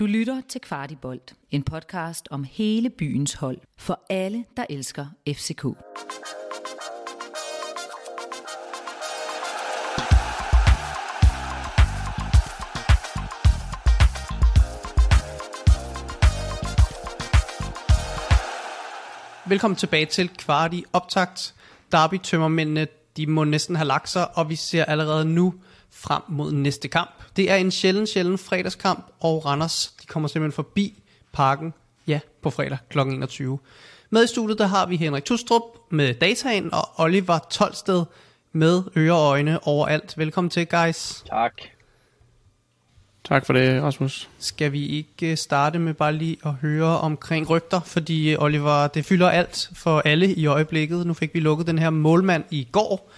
Du 0.00 0.06
lytter 0.06 0.40
til 0.48 0.60
Kvartibolt, 0.60 1.34
en 1.50 1.62
podcast 1.62 2.28
om 2.30 2.44
hele 2.44 2.90
byens 2.90 3.34
hold 3.34 3.58
for 3.78 4.00
alle, 4.10 4.44
der 4.56 4.64
elsker 4.70 5.06
FCK. 5.28 5.64
Velkommen 19.48 19.76
tilbage 19.76 20.06
til 20.06 20.28
Kvarti 20.28 20.84
Optakt. 20.92 21.54
Derby 21.92 22.18
tømmermændene, 22.18 22.86
de 23.16 23.26
må 23.26 23.44
næsten 23.44 23.76
have 23.76 23.88
lagt 23.88 24.08
sig, 24.08 24.38
og 24.38 24.48
vi 24.48 24.56
ser 24.56 24.84
allerede 24.84 25.24
nu 25.24 25.54
frem 25.90 26.22
mod 26.28 26.52
næste 26.52 26.88
kamp. 26.88 27.19
Det 27.40 27.50
er 27.50 27.56
en 27.56 27.70
sjælden, 27.70 28.06
sjælden 28.06 28.38
fredagskamp, 28.38 29.06
og 29.20 29.46
Randers 29.46 29.94
de 30.02 30.06
kommer 30.06 30.28
simpelthen 30.28 30.52
forbi 30.52 31.02
parken, 31.32 31.74
ja, 32.06 32.20
på 32.42 32.50
fredag 32.50 32.78
kl. 32.88 32.98
21. 32.98 33.58
Med 34.10 34.24
i 34.24 34.26
studiet, 34.26 34.58
der 34.58 34.66
har 34.66 34.86
vi 34.86 34.96
Henrik 34.96 35.24
Tustrup 35.24 35.62
med 35.90 36.14
dataen, 36.14 36.74
og 36.74 36.88
Oliver 36.96 37.38
Tolsted 37.50 38.04
med 38.52 38.82
øre 38.96 39.12
og 39.12 39.30
øjne 39.30 39.66
overalt. 39.66 40.18
Velkommen 40.18 40.50
til, 40.50 40.66
guys. 40.66 41.24
Tak. 41.28 41.52
Tak 43.24 43.46
for 43.46 43.52
det, 43.52 43.82
Rasmus. 43.82 44.28
Skal 44.38 44.72
vi 44.72 44.86
ikke 44.86 45.36
starte 45.36 45.78
med 45.78 45.94
bare 45.94 46.12
lige 46.12 46.36
at 46.44 46.52
høre 46.52 46.98
omkring 46.98 47.50
rygter, 47.50 47.80
fordi 47.80 48.36
Oliver, 48.36 48.86
det 48.86 49.04
fylder 49.04 49.28
alt 49.28 49.70
for 49.74 50.02
alle 50.04 50.34
i 50.34 50.46
øjeblikket. 50.46 51.06
Nu 51.06 51.14
fik 51.14 51.34
vi 51.34 51.40
lukket 51.40 51.66
den 51.66 51.78
her 51.78 51.90
målmand 51.90 52.44
i 52.50 52.68
går, 52.72 53.10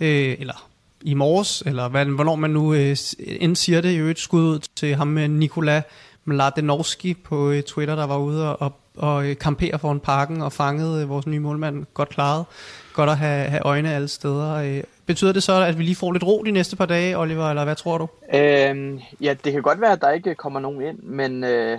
øh, 0.00 0.36
eller 0.38 0.69
i 1.02 1.14
morges, 1.14 1.62
eller 1.66 1.88
hvad, 1.88 2.06
hvornår 2.06 2.34
man 2.34 2.50
nu 2.50 2.74
øh, 2.74 2.96
end 3.18 3.56
siger 3.56 3.80
det, 3.80 3.98
jo 4.00 4.04
et 4.04 4.18
skud 4.18 4.42
ud 4.42 4.58
til 4.76 4.94
ham 4.94 5.06
med 5.06 5.28
Nikola 5.28 5.82
Mladenovski 6.24 7.14
på 7.14 7.50
øh, 7.50 7.62
Twitter, 7.62 7.96
der 7.96 8.06
var 8.06 8.18
ude 8.18 8.56
og, 8.56 8.72
og 8.96 9.28
øh, 9.28 9.36
kampere 9.36 9.78
foran 9.78 10.00
parken 10.00 10.42
og 10.42 10.52
fangede 10.52 11.02
øh, 11.02 11.08
vores 11.08 11.26
nye 11.26 11.40
målmand 11.40 11.86
godt 11.94 12.08
klaret. 12.08 12.44
Godt 12.92 13.10
at 13.10 13.18
have, 13.18 13.44
have 13.44 13.62
øjne 13.62 13.94
alle 13.94 14.08
steder. 14.08 14.54
Øh, 14.54 14.82
betyder 15.06 15.32
det 15.32 15.42
så, 15.42 15.52
at 15.62 15.78
vi 15.78 15.82
lige 15.82 15.96
får 15.96 16.12
lidt 16.12 16.24
ro 16.24 16.42
de 16.42 16.50
næste 16.50 16.76
par 16.76 16.86
dage, 16.86 17.18
Oliver, 17.18 17.48
eller 17.50 17.64
hvad 17.64 17.76
tror 17.76 17.98
du? 17.98 18.08
Øhm, 18.34 19.00
ja, 19.20 19.34
det 19.44 19.52
kan 19.52 19.62
godt 19.62 19.80
være, 19.80 19.92
at 19.92 20.00
der 20.00 20.10
ikke 20.10 20.34
kommer 20.34 20.60
nogen 20.60 20.82
ind, 20.82 20.98
men 21.02 21.44
øh, 21.44 21.78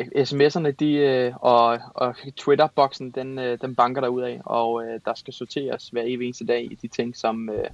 sms'erne 0.00 0.70
de, 0.70 0.92
øh, 0.92 1.32
og, 1.36 1.78
og 1.94 2.14
Twitter-boksen, 2.36 3.10
den, 3.10 3.38
øh, 3.38 3.58
den 3.60 3.74
banker 3.74 4.00
der 4.00 4.08
ud 4.08 4.22
af, 4.22 4.40
og 4.44 4.84
øh, 4.84 5.00
der 5.04 5.14
skal 5.14 5.34
sorteres 5.34 5.88
hver 5.88 6.02
evig 6.06 6.24
eneste 6.24 6.46
dag 6.46 6.64
i 6.64 6.78
de 6.82 6.88
ting, 6.88 7.16
som, 7.16 7.50
øh, 7.50 7.64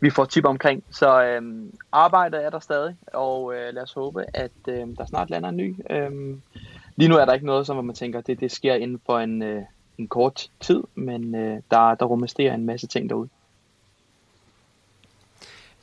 vi 0.00 0.10
får 0.10 0.24
tip 0.24 0.44
omkring. 0.44 0.84
Så 0.90 1.24
øh, 1.24 1.42
arbejdet 1.92 2.44
er 2.44 2.50
der 2.50 2.60
stadig, 2.60 2.96
og 3.12 3.54
øh, 3.54 3.74
lad 3.74 3.82
os 3.82 3.92
håbe, 3.92 4.24
at 4.34 4.50
øh, 4.68 4.86
der 4.98 5.06
snart 5.06 5.30
lander 5.30 5.48
en 5.48 5.56
ny. 5.56 5.76
Øh, 5.90 6.10
lige 6.96 7.08
nu 7.08 7.16
er 7.16 7.24
der 7.24 7.34
ikke 7.34 7.46
noget, 7.46 7.66
som 7.66 7.76
hvor 7.76 7.82
man 7.82 7.94
tænker, 7.94 8.20
det, 8.20 8.40
det 8.40 8.52
sker 8.52 8.74
inden 8.74 9.00
for 9.06 9.18
en, 9.18 9.42
øh, 9.42 9.62
en 9.98 10.08
kort 10.08 10.50
tid, 10.60 10.82
men 10.94 11.34
øh, 11.34 11.62
der, 11.70 11.94
der 11.94 12.04
rumesterer 12.06 12.54
en 12.54 12.66
masse 12.66 12.86
ting 12.86 13.10
derude. 13.10 13.28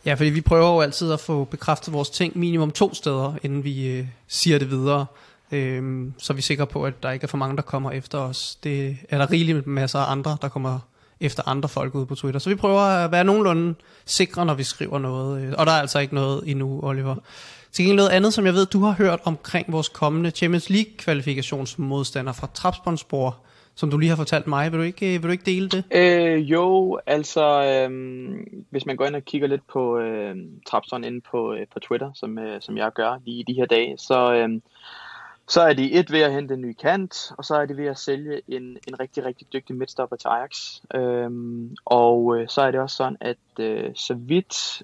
Ja, 0.06 0.14
fordi 0.14 0.30
vi 0.30 0.42
prøver 0.42 0.74
jo 0.74 0.82
altid 0.82 1.12
at 1.12 1.20
få 1.20 1.44
bekræftet 1.44 1.94
vores 1.94 2.10
ting 2.10 2.38
minimum 2.38 2.72
to 2.72 2.94
steder, 2.94 3.34
inden 3.44 3.64
vi 3.64 3.98
øh, 3.98 4.08
siger 4.28 4.60
det 4.60 4.70
videre. 4.70 5.06
Øhm, 5.52 6.14
så 6.18 6.34
vi 6.34 6.38
er 6.38 6.42
sikre 6.42 6.68
på, 6.68 6.86
at 6.86 7.04
der 7.04 7.12
ikke 7.12 7.24
er 7.24 7.28
for 7.28 7.38
mange, 7.38 7.56
der 7.56 7.62
kommer 7.62 7.92
efter 7.92 8.18
os. 8.18 8.56
Det 8.56 8.98
er 9.10 9.18
der 9.18 9.32
rigeligt 9.32 9.56
med 9.56 9.74
masser 9.74 10.00
af 10.00 10.12
andre, 10.12 10.38
der 10.42 10.50
kommer 10.50 10.80
efter 11.26 11.48
andre 11.48 11.70
folk 11.70 11.96
ude 11.96 12.06
på 12.06 12.16
Twitter. 12.16 12.40
Så 12.40 12.50
vi 12.50 12.56
prøver 12.56 12.80
at 12.80 13.12
være 13.12 13.24
nogenlunde 13.24 13.76
sikre, 14.06 14.46
når 14.46 14.54
vi 14.54 14.64
skriver 14.64 15.00
noget. 15.00 15.42
Øh, 15.42 15.54
og 15.58 15.66
der 15.66 15.72
er 15.72 15.82
altså 15.82 16.00
ikke 16.00 16.16
noget 16.16 16.44
endnu, 16.48 16.80
Oliver. 16.84 17.16
Til 17.72 17.86
gengæld 17.86 17.96
noget 17.96 18.10
andet, 18.10 18.34
som 18.34 18.46
jeg 18.46 18.54
ved, 18.54 18.66
du 18.66 18.80
har 18.80 18.92
hørt 18.92 19.20
omkring 19.24 19.72
vores 19.72 19.90
kommende 19.90 20.30
Champions 20.30 20.70
League 20.70 20.92
kvalifikationsmodstander 20.98 22.34
fra 22.34 22.48
Trabzonspor, 22.54 23.38
som 23.76 23.92
du 23.92 23.98
lige 23.98 24.10
har 24.10 24.16
fortalt 24.16 24.48
mig. 24.48 24.72
Vil 24.72 24.80
du 24.80 24.84
ikke, 24.84 25.16
øh, 25.16 25.24
vil 25.24 25.24
du 25.24 25.32
ikke 25.32 25.46
dele 25.46 25.70
det? 25.70 25.84
Øh, 25.92 26.52
jo, 26.52 27.00
altså 27.06 27.64
øh, 27.64 27.90
hvis 28.70 28.86
man 28.86 28.96
går 28.96 29.06
ind 29.06 29.16
og 29.16 29.26
kigger 29.26 29.48
lidt 29.48 29.68
på 29.74 30.00
øh, 30.00 30.36
Trapsbånd 30.68 31.06
inde 31.06 31.22
på, 31.32 31.54
øh, 31.54 31.68
på 31.74 31.80
Twitter, 31.80 32.12
som, 32.14 32.40
øh, 32.40 32.62
som 32.62 32.78
jeg 32.78 32.92
gør 32.96 33.20
lige 33.26 33.40
i 33.40 33.44
de 33.48 33.54
her 33.54 33.66
dage, 33.66 33.98
så... 33.98 34.34
Øh, 34.34 34.50
så 35.48 35.62
er 35.62 35.74
de 35.74 35.94
et 35.94 36.12
ved 36.12 36.22
at 36.22 36.34
hente 36.34 36.54
en 36.54 36.62
ny 36.62 36.74
kant, 36.74 37.32
og 37.38 37.46
så 37.46 37.56
er 37.56 37.66
de 37.66 37.78
ved 37.78 37.86
at 37.86 37.98
sælge 37.98 38.42
en, 38.48 38.78
en 38.88 39.00
rigtig, 39.00 39.26
rigtig 39.26 39.48
dygtig 39.54 39.76
midstopper 39.76 40.16
til 40.16 40.28
Ajax. 40.28 40.82
Øhm, 40.94 41.76
og 41.86 42.38
øh, 42.38 42.48
så 42.50 42.62
er 42.62 42.72
det 42.72 42.80
også 42.80 42.96
sådan, 42.96 43.18
at 43.22 43.38
øh, 43.60 43.92
så 43.96 44.14
vidt 44.14 44.84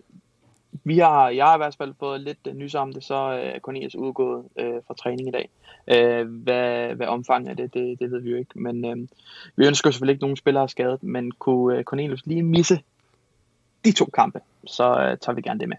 vi 0.83 0.97
har, 0.97 1.29
jeg 1.29 1.45
har 1.45 1.55
i 1.55 1.57
hvert 1.57 1.75
fald 1.75 1.93
fået 1.99 2.21
lidt 2.21 2.47
øh, 2.47 2.53
nys 2.53 2.75
om 2.75 2.93
det, 2.93 3.03
så 3.03 3.15
øh, 3.15 3.55
er 3.55 3.59
Cornelius 3.59 3.95
udgået 3.95 4.45
øh, 4.59 4.73
fra 4.87 4.93
træning 4.93 5.27
i 5.27 5.31
dag. 5.31 5.49
Øh, 5.87 6.27
hvad, 6.27 6.95
hvad 6.95 7.07
omfanget 7.07 7.49
af 7.49 7.57
det, 7.57 7.73
det, 7.73 7.99
det 7.99 8.11
ved 8.11 8.21
vi 8.21 8.29
jo 8.29 8.37
ikke. 8.37 8.59
Men 8.59 8.85
øh, 8.85 9.07
vi 9.55 9.67
ønsker 9.67 9.91
selvfølgelig 9.91 10.13
ikke 10.13 10.23
nogen 10.23 10.37
spillere 10.37 10.69
skadet, 10.69 11.03
men 11.03 11.31
kunne 11.31 11.77
øh, 11.77 11.83
Cornelius 11.83 12.25
lige 12.25 12.43
misse 12.43 12.79
de 13.85 13.91
to 13.91 14.05
kampe, 14.05 14.39
så 14.67 14.83
øh, 14.83 15.17
tager 15.17 15.33
vi 15.33 15.41
gerne 15.41 15.59
det 15.59 15.69
med. 15.69 15.77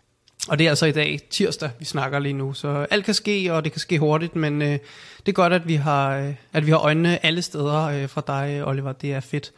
Og 0.48 0.58
det 0.58 0.66
er 0.66 0.70
altså 0.70 0.86
i 0.86 0.92
dag, 0.92 1.20
tirsdag, 1.30 1.70
vi 1.78 1.84
snakker 1.84 2.18
lige 2.18 2.32
nu, 2.32 2.52
så 2.52 2.86
alt 2.90 3.04
kan 3.04 3.14
ske, 3.14 3.52
og 3.52 3.64
det 3.64 3.72
kan 3.72 3.80
ske 3.80 3.98
hurtigt, 3.98 4.36
men 4.36 4.62
øh, 4.62 4.68
det 5.18 5.28
er 5.28 5.32
godt, 5.32 5.52
at 5.52 5.68
vi 5.68 5.74
har, 5.74 6.16
øh, 6.16 6.34
at 6.52 6.66
vi 6.66 6.70
har 6.70 6.78
øjnene 6.78 7.26
alle 7.26 7.42
steder 7.42 7.84
øh, 7.84 8.08
fra 8.08 8.22
dig, 8.26 8.66
Oliver. 8.66 8.92
Det 8.92 9.12
er 9.12 9.20
fedt. 9.20 9.52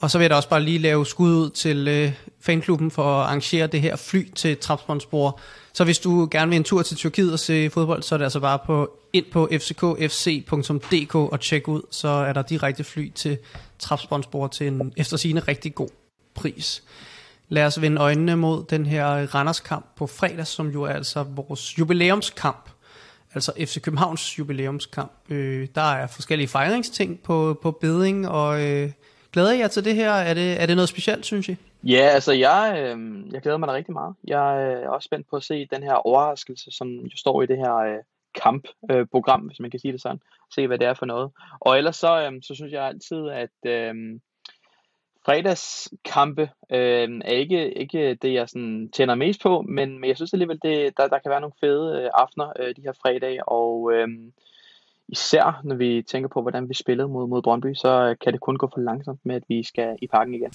Og 0.00 0.10
så 0.10 0.18
vil 0.18 0.24
jeg 0.24 0.30
da 0.30 0.34
også 0.34 0.48
bare 0.48 0.62
lige 0.62 0.78
lave 0.78 1.06
skud 1.06 1.30
ud 1.30 1.50
til 1.50 1.88
øh, 1.88 2.12
fanklubben 2.40 2.90
for 2.90 3.02
at 3.02 3.26
arrangere 3.26 3.66
det 3.66 3.80
her 3.80 3.96
fly 3.96 4.30
til 4.34 4.56
Trapsbåndsbord. 4.56 5.40
Så 5.72 5.84
hvis 5.84 5.98
du 5.98 6.28
gerne 6.30 6.48
vil 6.48 6.56
en 6.56 6.64
tur 6.64 6.82
til 6.82 6.96
Tyrkiet 6.96 7.32
og 7.32 7.38
se 7.38 7.70
fodbold, 7.70 8.02
så 8.02 8.14
er 8.14 8.16
det 8.16 8.24
altså 8.24 8.40
bare 8.40 8.58
på, 8.66 8.90
ind 9.12 9.24
på 9.32 9.48
fckfc.dk 9.52 11.14
og 11.14 11.40
tjek 11.40 11.68
ud, 11.68 11.82
så 11.90 12.08
er 12.08 12.32
der 12.32 12.42
direkte 12.42 12.84
fly 12.84 13.10
til 13.14 13.38
Trapsbåndsbord 13.78 14.50
til 14.50 14.66
en 14.66 14.92
efter 14.96 15.16
sigende 15.16 15.42
rigtig 15.48 15.74
god 15.74 15.88
pris. 16.34 16.82
Lad 17.48 17.66
os 17.66 17.80
vende 17.80 18.00
øjnene 18.00 18.36
mod 18.36 18.64
den 18.64 18.86
her 18.86 19.34
Randers-kamp 19.34 19.86
på 19.96 20.06
fredag, 20.06 20.46
som 20.46 20.68
jo 20.68 20.82
er 20.82 20.92
altså 20.92 21.22
vores 21.22 21.78
jubilæumskamp. 21.78 22.70
Altså 23.34 23.52
FC 23.58 23.80
Københavns 23.82 24.38
jubilæumskamp. 24.38 25.12
Øh, 25.30 25.68
der 25.74 25.92
er 25.92 26.06
forskellige 26.06 26.48
fejringsting 26.48 27.20
på, 27.22 27.58
på 27.62 27.70
beding, 27.70 28.28
og 28.28 28.66
øh, 28.66 28.90
glæder 29.32 29.52
jeg 29.52 29.70
til 29.70 29.84
det 29.84 29.94
her? 29.94 30.12
Er 30.12 30.34
det, 30.34 30.62
er 30.62 30.66
det 30.66 30.76
noget 30.76 30.88
specielt, 30.88 31.26
synes 31.26 31.48
I? 31.48 31.56
Ja, 31.84 32.08
altså 32.14 32.32
jeg, 32.32 32.74
øh, 32.78 33.22
jeg 33.32 33.42
glæder 33.42 33.58
mig 33.58 33.68
da 33.68 33.72
rigtig 33.72 33.92
meget. 33.92 34.14
Jeg 34.24 34.76
øh, 34.76 34.82
er 34.84 34.88
også 34.88 35.06
spændt 35.06 35.30
på 35.30 35.36
at 35.36 35.42
se 35.42 35.66
den 35.66 35.82
her 35.82 35.94
overraskelse, 35.94 36.70
som 36.70 36.88
jo 36.88 37.16
står 37.16 37.42
i 37.42 37.46
det 37.46 37.56
her 37.56 37.74
øh, 37.74 37.98
kampprogram, 38.42 39.40
øh, 39.40 39.46
hvis 39.46 39.60
man 39.60 39.70
kan 39.70 39.80
sige 39.80 39.92
det 39.92 40.00
sådan. 40.00 40.20
Se, 40.54 40.66
hvad 40.66 40.78
det 40.78 40.86
er 40.86 40.94
for 40.94 41.06
noget. 41.06 41.30
Og 41.60 41.78
ellers 41.78 41.96
så, 41.96 42.22
øh, 42.22 42.42
så 42.42 42.54
synes 42.54 42.72
jeg 42.72 42.84
altid, 42.84 43.28
at... 43.28 43.70
Øh, 43.72 43.94
fredagskampe 45.24 46.50
øh, 46.72 47.08
er 47.24 47.32
ikke, 47.32 47.78
ikke 47.78 48.14
det, 48.14 48.34
jeg 48.34 48.48
sådan 48.48 48.90
tænder 48.92 49.14
mest 49.14 49.42
på, 49.42 49.62
men, 49.68 50.00
men 50.00 50.08
jeg 50.08 50.16
synes 50.16 50.32
alligevel, 50.32 50.58
det, 50.62 50.96
der, 50.96 51.08
der 51.08 51.18
kan 51.18 51.30
være 51.30 51.40
nogle 51.40 51.60
fede 51.60 52.02
øh, 52.02 52.10
aftener 52.14 52.52
øh, 52.58 52.76
de 52.76 52.82
her 52.82 52.92
fredage, 53.02 53.48
og 53.48 53.92
øh, 53.92 54.08
især 55.08 55.60
når 55.64 55.74
vi 55.74 56.04
tænker 56.10 56.28
på, 56.28 56.42
hvordan 56.42 56.68
vi 56.68 56.74
spillede 56.74 57.08
mod, 57.08 57.28
mod 57.28 57.42
Brøndby, 57.42 57.74
så 57.74 58.16
kan 58.24 58.32
det 58.32 58.40
kun 58.40 58.56
gå 58.56 58.70
for 58.74 58.80
langsomt 58.80 59.20
med, 59.24 59.34
at 59.34 59.42
vi 59.48 59.62
skal 59.62 59.96
i 60.02 60.06
parken 60.06 60.34
igen. 60.34 60.52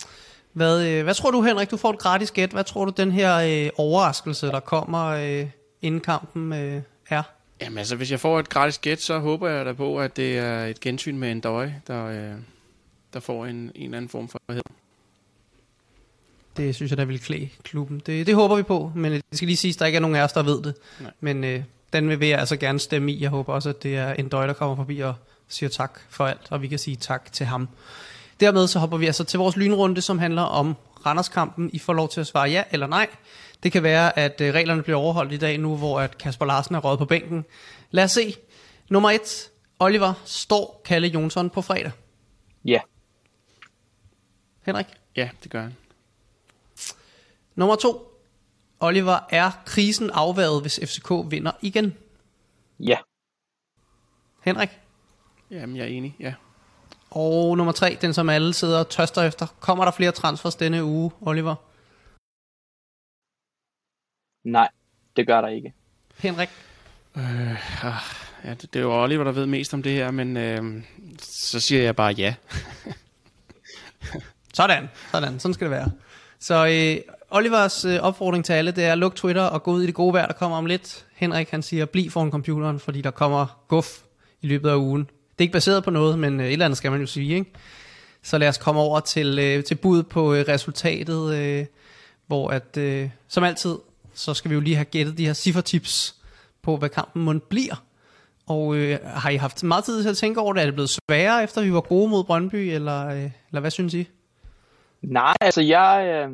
Hvad, 0.53 0.87
øh, 0.87 1.03
hvad 1.03 1.13
tror 1.13 1.31
du, 1.31 1.41
Henrik? 1.41 1.71
Du 1.71 1.77
får 1.77 1.89
et 1.89 1.99
gratis 1.99 2.31
gæt. 2.31 2.51
Hvad 2.51 2.63
tror 2.63 2.85
du, 2.85 2.91
den 2.97 3.11
her 3.11 3.35
øh, 3.37 3.69
overraskelse, 3.77 4.47
der 4.47 4.59
kommer 4.59 5.07
øh, 5.07 5.49
inden 5.81 6.01
kampen, 6.01 6.53
øh, 6.53 6.81
er? 7.09 7.23
Jamen 7.61 7.77
altså, 7.77 7.95
hvis 7.95 8.11
jeg 8.11 8.19
får 8.19 8.39
et 8.39 8.49
gratis 8.49 8.77
gæt, 8.77 9.01
så 9.01 9.19
håber 9.19 9.49
jeg 9.49 9.65
da 9.65 9.73
på, 9.73 9.99
at 9.99 10.17
det 10.17 10.37
er 10.37 10.65
et 10.65 10.79
gensyn 10.79 11.17
med 11.17 11.31
en 11.31 11.39
døje, 11.39 11.81
der, 11.87 12.05
øh, 12.05 12.35
der 13.13 13.19
får 13.19 13.45
en, 13.45 13.55
en 13.55 13.71
eller 13.75 13.97
anden 13.97 14.09
form 14.09 14.29
for 14.29 14.39
hed. 14.49 14.61
Det 16.57 16.75
synes 16.75 16.91
jeg, 16.91 16.97
der 16.97 17.05
vil 17.05 17.19
klæde 17.19 17.49
klubben. 17.63 18.01
Det, 18.05 18.27
det 18.27 18.35
håber 18.35 18.55
vi 18.55 18.63
på, 18.63 18.91
men 18.95 19.11
det 19.11 19.23
skal 19.33 19.45
lige 19.45 19.57
sige, 19.57 19.73
at 19.73 19.79
der 19.79 19.85
ikke 19.85 19.95
er 19.95 19.99
nogen 19.99 20.15
af 20.15 20.23
os, 20.23 20.33
der 20.33 20.43
ved 20.43 20.63
det. 20.63 20.75
Nej. 21.01 21.11
Men 21.19 21.43
øh, 21.43 21.63
den 21.93 22.19
vil 22.19 22.27
jeg 22.27 22.39
altså 22.39 22.57
gerne 22.57 22.79
stemme 22.79 23.11
i. 23.11 23.21
Jeg 23.21 23.29
håber 23.29 23.53
også, 23.53 23.69
at 23.69 23.83
det 23.83 23.97
er 23.97 24.13
en 24.13 24.29
døj, 24.29 24.47
der 24.47 24.53
kommer 24.53 24.75
forbi 24.75 24.99
og 24.99 25.13
siger 25.47 25.69
tak 25.69 25.99
for 26.09 26.25
alt, 26.25 26.47
og 26.49 26.61
vi 26.61 26.67
kan 26.67 26.79
sige 26.79 26.95
tak 26.95 27.33
til 27.33 27.45
ham. 27.45 27.69
Dermed 28.39 28.67
så 28.67 28.79
hopper 28.79 28.97
vi 28.97 29.05
altså 29.05 29.23
til 29.23 29.37
vores 29.37 29.57
lynrunde, 29.57 30.01
som 30.01 30.19
handler 30.19 30.41
om 30.41 30.75
Randerskampen. 31.05 31.69
I 31.73 31.79
får 31.79 31.93
lov 31.93 32.09
til 32.09 32.21
at 32.21 32.27
svare 32.27 32.49
ja 32.49 32.63
eller 32.71 32.87
nej. 32.87 33.07
Det 33.63 33.71
kan 33.71 33.83
være, 33.83 34.19
at 34.19 34.41
øh, 34.41 34.53
reglerne 34.53 34.83
bliver 34.83 34.99
overholdt 34.99 35.33
i 35.33 35.37
dag 35.37 35.57
nu, 35.57 35.77
hvor 35.77 35.99
at 35.99 36.17
Kasper 36.17 36.45
Larsen 36.45 36.75
er 36.75 36.79
røget 36.79 36.99
på 36.99 37.05
bænken. 37.05 37.45
Lad 37.91 38.03
os 38.03 38.11
se. 38.11 38.35
Nummer 38.89 39.11
et. 39.11 39.49
Oliver, 39.79 40.13
står 40.25 40.81
Kalle 40.85 41.07
Jonsson 41.07 41.49
på 41.49 41.61
fredag? 41.61 41.91
Ja. 42.65 42.79
Henrik? 44.65 44.85
Ja, 45.15 45.29
det 45.43 45.51
gør 45.51 45.61
han. 45.61 45.75
Nummer 47.55 47.75
to. 47.75 48.09
Oliver, 48.79 49.19
er 49.29 49.51
krisen 49.65 50.09
afværet, 50.09 50.61
hvis 50.61 50.79
FCK 50.83 51.09
vinder 51.31 51.51
igen? 51.61 51.97
Ja. 52.79 52.97
Henrik? 54.41 54.69
Jamen, 55.51 55.75
jeg 55.75 55.83
er 55.83 55.87
enig, 55.87 56.15
ja. 56.19 56.33
Og 57.09 57.57
nummer 57.57 57.73
tre, 57.73 57.97
den 58.01 58.13
som 58.13 58.29
alle 58.29 58.53
sidder 58.53 58.79
og 58.79 58.89
tørster 58.89 59.21
efter. 59.21 59.47
Kommer 59.59 59.83
der 59.85 59.91
flere 59.91 60.11
transfers 60.11 60.55
denne 60.55 60.83
uge, 60.83 61.11
Oliver? 61.21 61.55
Nej, 64.43 64.69
det 65.15 65.27
gør 65.27 65.41
der 65.41 65.47
ikke. 65.47 65.73
Henrik? 66.17 66.49
Øh, 67.17 67.85
ah, 67.85 68.23
Ja, 68.43 68.49
det, 68.49 68.73
det 68.73 68.75
er 68.75 68.83
jo 68.83 69.03
Oliver, 69.03 69.23
der 69.23 69.31
ved 69.31 69.45
mest 69.45 69.73
om 69.73 69.83
det 69.83 69.91
her, 69.91 70.11
men 70.11 70.37
øh, 70.37 70.83
så 71.19 71.59
siger 71.59 71.83
jeg 71.83 71.95
bare 71.95 72.13
ja. 72.13 72.35
sådan, 74.53 74.89
sådan, 75.11 75.39
sådan 75.39 75.53
skal 75.53 75.65
det 75.65 75.71
være. 75.71 75.91
Så 76.39 76.67
øh, 76.67 77.13
Olivers 77.31 77.85
øh, 77.85 77.99
opfordring 77.99 78.45
til 78.45 78.53
alle, 78.53 78.71
det 78.71 78.83
er 78.83 78.91
at 78.91 78.97
lukke 78.97 79.17
Twitter 79.17 79.41
og 79.41 79.63
gå 79.63 79.71
ud 79.71 79.83
i 79.83 79.85
det 79.85 79.95
gode 79.95 80.13
vejr, 80.13 80.25
der 80.25 80.33
kommer 80.33 80.57
om 80.57 80.65
lidt. 80.65 81.05
Henrik 81.15 81.49
han 81.49 81.61
siger, 81.61 81.85
bliv 81.85 82.11
foran 82.11 82.31
computeren, 82.31 82.79
fordi 82.79 83.01
der 83.01 83.11
kommer 83.11 83.63
guf 83.67 83.99
i 84.41 84.47
løbet 84.47 84.69
af 84.69 84.75
ugen. 84.75 85.01
Det 85.01 85.37
er 85.37 85.41
ikke 85.41 85.51
baseret 85.51 85.83
på 85.83 85.91
noget, 85.91 86.19
men 86.19 86.39
øh, 86.39 86.45
et 86.45 86.51
eller 86.51 86.65
andet 86.65 86.77
skal 86.77 86.91
man 86.91 87.01
jo 87.01 87.07
sige, 87.07 87.35
ikke? 87.35 87.51
Så 88.23 88.37
lad 88.37 88.49
os 88.49 88.57
komme 88.57 88.81
over 88.81 88.99
til, 88.99 89.39
øh, 89.39 89.63
til 89.63 89.75
bud 89.75 90.03
på 90.03 90.33
øh, 90.33 90.45
resultatet, 90.47 91.35
øh, 91.35 91.65
hvor 92.27 92.49
at, 92.49 92.77
øh, 92.77 93.09
som 93.27 93.43
altid, 93.43 93.75
så 94.13 94.33
skal 94.33 94.49
vi 94.49 94.55
jo 94.55 94.61
lige 94.61 94.75
have 94.75 94.85
gættet 94.85 95.17
de 95.17 95.25
her 95.25 95.33
ciffertips 95.33 96.15
på, 96.61 96.77
hvad 96.77 96.89
kampen 96.89 97.23
må 97.23 97.33
bliver. 97.49 97.83
Og 98.47 98.75
øh, 98.75 98.99
har 99.03 99.29
I 99.29 99.35
haft 99.35 99.63
meget 99.63 99.83
tid 99.83 100.01
til 100.01 100.09
at 100.09 100.17
tænke 100.17 100.39
over 100.39 100.53
det? 100.53 100.61
Er 100.61 100.65
det 100.65 100.73
blevet 100.73 100.89
sværere, 100.89 101.43
efter 101.43 101.61
vi 101.61 101.73
var 101.73 101.81
gode 101.81 102.09
mod 102.09 102.23
Brøndby, 102.23 102.55
eller, 102.55 103.07
øh, 103.07 103.29
eller 103.49 103.59
hvad 103.59 103.71
synes 103.71 103.93
I? 103.93 104.07
Nej, 105.03 105.33
altså 105.41 105.61
jeg, 105.61 106.05
øh, 106.07 106.33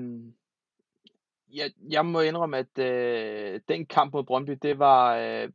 jeg, 1.54 1.72
jeg 1.92 2.06
må 2.06 2.20
indrømme, 2.20 2.58
at 2.58 2.80
øh, 2.80 3.60
den 3.70 3.86
kamp 3.86 4.14
mod 4.14 4.24
Brøndby, 4.24 4.58
det 4.62 4.80
var... 4.80 5.16
Øh, 5.16 5.50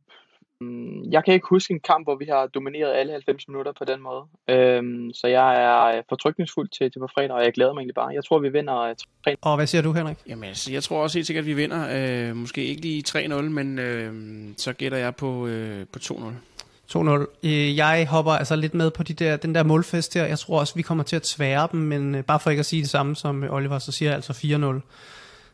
mm, 0.61 1.11
jeg 1.11 1.25
kan 1.25 1.33
ikke 1.33 1.47
huske 1.49 1.73
en 1.73 1.79
kamp, 1.79 2.05
hvor 2.05 2.15
vi 2.15 2.25
har 2.25 2.47
domineret 2.47 2.93
alle 2.93 3.11
90 3.11 3.47
minutter 3.47 3.71
på 3.71 3.85
den 3.85 4.01
måde. 4.01 4.23
Øhm, 4.49 5.13
så 5.13 5.27
jeg 5.27 5.63
er 5.63 6.01
fortrykningsfuld 6.09 6.69
til, 6.69 6.91
til 6.91 6.99
på 6.99 7.07
fredag, 7.13 7.31
og 7.31 7.43
jeg 7.43 7.53
glæder 7.53 7.73
mig 7.73 7.79
egentlig 7.79 7.95
bare. 7.95 8.13
Jeg 8.13 8.23
tror, 8.25 8.39
vi 8.39 8.49
vinder 8.49 8.93
3 9.23 9.31
øh, 9.31 9.37
Og 9.41 9.55
hvad 9.55 9.67
siger 9.67 9.81
du, 9.81 9.93
Henrik? 9.93 10.17
Jamen, 10.27 10.43
altså, 10.43 10.71
jeg 10.71 10.83
tror 10.83 11.03
også 11.03 11.17
helt 11.17 11.27
sikkert, 11.27 11.43
at 11.43 11.47
vi 11.47 11.53
vinder. 11.53 11.81
Øh, 12.29 12.35
måske 12.35 12.65
ikke 12.65 12.81
lige 12.81 13.03
3-0, 13.07 13.41
men 13.41 13.79
øh, 13.79 14.13
så 14.57 14.73
gætter 14.73 14.97
jeg 14.97 15.15
på, 15.15 15.47
øh, 15.47 15.85
på 15.93 15.99
2-0. 15.99 16.54
2-0. 16.91 17.39
Øh, 17.43 17.77
jeg 17.77 18.07
hopper 18.09 18.31
altså 18.31 18.55
lidt 18.55 18.73
med 18.73 18.91
på 18.91 19.03
de 19.03 19.13
der, 19.13 19.37
den 19.37 19.55
der 19.55 19.63
målfest 19.63 20.13
her. 20.13 20.25
Jeg 20.25 20.39
tror 20.39 20.59
også, 20.59 20.75
vi 20.75 20.81
kommer 20.81 21.03
til 21.03 21.15
at 21.15 21.21
tvære 21.21 21.67
dem, 21.71 21.79
men 21.79 22.15
øh, 22.15 22.23
bare 22.23 22.39
for 22.39 22.49
ikke 22.49 22.59
at 22.59 22.65
sige 22.65 22.81
det 22.81 22.89
samme 22.89 23.15
som 23.15 23.43
øh, 23.43 23.53
Oliver, 23.53 23.79
så 23.79 23.91
siger 23.91 24.09
jeg 24.09 24.15
altså 24.15 24.33
4-0. 24.33 24.81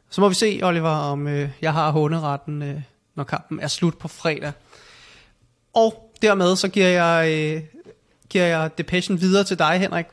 Så 0.10 0.22
må 0.22 0.30
vi 0.30 0.36
se, 0.36 0.60
Oliver, 0.64 0.90
om 0.90 1.28
jeg 1.62 1.74
har 1.74 1.92
håneretten, 1.92 2.84
når 3.16 3.24
kampen 3.24 3.60
er 3.60 3.68
slut 3.68 3.98
på 3.98 4.08
fredag. 4.08 4.52
Og 5.74 6.14
dermed 6.22 6.56
så 6.56 6.68
giver 6.68 6.88
jeg, 6.88 7.64
giver 8.30 8.46
jeg 8.46 8.78
depression 8.78 9.22
videre 9.22 9.44
til 9.44 9.60
dig, 9.60 9.80
Henrik. 9.80 10.06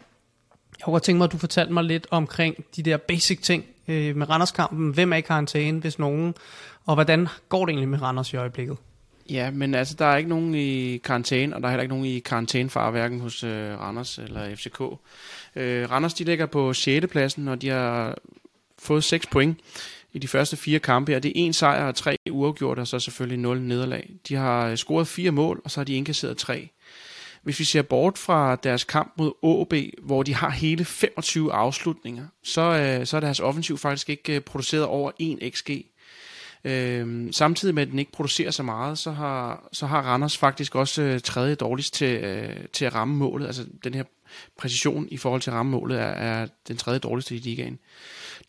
Jeg 0.78 0.84
kunne 0.84 0.92
godt 0.92 1.02
tænke 1.02 1.18
mig, 1.18 1.24
at 1.24 1.32
du 1.32 1.38
fortalte 1.38 1.72
mig 1.72 1.84
lidt 1.84 2.06
omkring 2.10 2.54
de 2.76 2.82
der 2.82 2.96
basic 2.96 3.40
ting 3.42 3.64
med 3.86 4.30
Randerskampen. 4.30 4.90
Hvem 4.90 5.12
er 5.12 5.16
i 5.16 5.20
karantæne, 5.20 5.80
hvis 5.80 5.98
nogen? 5.98 6.34
Og 6.86 6.94
hvordan 6.94 7.28
går 7.48 7.66
det 7.66 7.72
egentlig 7.72 7.88
med 7.88 8.02
Randers 8.02 8.32
i 8.32 8.36
øjeblikket? 8.36 8.76
Ja, 9.30 9.50
men 9.50 9.74
altså, 9.74 9.94
der 9.94 10.04
er 10.04 10.16
ikke 10.16 10.28
nogen 10.28 10.54
i 10.54 10.96
karantæne, 10.96 11.56
og 11.56 11.62
der 11.62 11.68
er 11.68 11.70
heller 11.70 11.82
ikke 11.82 11.94
nogen 11.94 12.06
i 12.06 12.18
karantænefar, 12.18 12.90
hverken 12.90 13.20
hos 13.20 13.44
øh, 13.44 13.80
Randers 13.80 14.18
eller 14.18 14.56
FCK. 14.56 14.80
Øh, 15.56 15.90
Randers, 15.90 16.14
de 16.14 16.24
ligger 16.24 16.46
på 16.46 16.72
6. 16.72 17.06
pladsen, 17.06 17.48
og 17.48 17.62
de 17.62 17.68
har 17.68 18.18
fået 18.78 19.04
6 19.04 19.26
point 19.26 19.58
i 20.12 20.18
de 20.18 20.28
første 20.28 20.56
fire 20.56 20.78
kampe, 20.78 21.16
og 21.16 21.22
det 21.22 21.28
er 21.28 21.32
en 21.34 21.52
sejr 21.52 21.84
og 21.84 21.94
tre 21.94 22.16
uafgjorte, 22.30 22.80
og 22.80 22.86
så 22.86 22.98
selvfølgelig 22.98 23.38
0 23.38 23.62
nederlag. 23.62 24.10
De 24.28 24.34
har 24.34 24.66
øh, 24.66 24.76
scoret 24.76 25.08
fire 25.08 25.30
mål, 25.30 25.60
og 25.64 25.70
så 25.70 25.80
har 25.80 25.84
de 25.84 25.94
indkasseret 25.94 26.36
tre. 26.36 26.68
Hvis 27.42 27.58
vi 27.58 27.64
ser 27.64 27.82
bort 27.82 28.18
fra 28.18 28.56
deres 28.56 28.84
kamp 28.84 29.12
mod 29.18 29.32
AB, 29.42 29.74
hvor 30.02 30.22
de 30.22 30.34
har 30.34 30.50
hele 30.50 30.84
25 30.84 31.52
afslutninger, 31.52 32.26
så, 32.42 32.60
øh, 32.60 33.06
så 33.06 33.16
er 33.16 33.20
deres 33.20 33.40
offensiv 33.40 33.78
faktisk 33.78 34.10
ikke 34.10 34.34
øh, 34.34 34.40
produceret 34.40 34.84
over 34.84 35.10
1 35.18 35.54
xg. 35.54 35.84
Øhm, 36.64 37.32
samtidig 37.32 37.74
med, 37.74 37.82
at 37.82 37.88
den 37.88 37.98
ikke 37.98 38.12
producerer 38.12 38.50
så 38.50 38.62
meget, 38.62 38.98
så 38.98 39.10
har, 39.10 39.68
så 39.72 39.86
har 39.86 40.02
Randers 40.02 40.38
faktisk 40.38 40.74
også 40.74 41.02
øh, 41.02 41.20
tredje 41.20 41.54
dårligst 41.54 41.94
til, 41.94 42.16
øh, 42.24 42.56
til 42.72 42.84
at 42.84 42.94
ramme 42.94 43.16
målet. 43.16 43.46
Altså 43.46 43.64
den 43.84 43.94
her 43.94 44.04
præcision 44.58 45.08
i 45.10 45.16
forhold 45.16 45.40
til 45.40 45.52
rammemålet 45.52 45.98
ramme 45.98 46.10
målet 46.10 46.22
er, 46.22 46.42
er 46.42 46.46
den 46.68 46.76
tredje 46.76 46.98
dårligste 46.98 47.34
i 47.34 47.38
ligaen. 47.38 47.78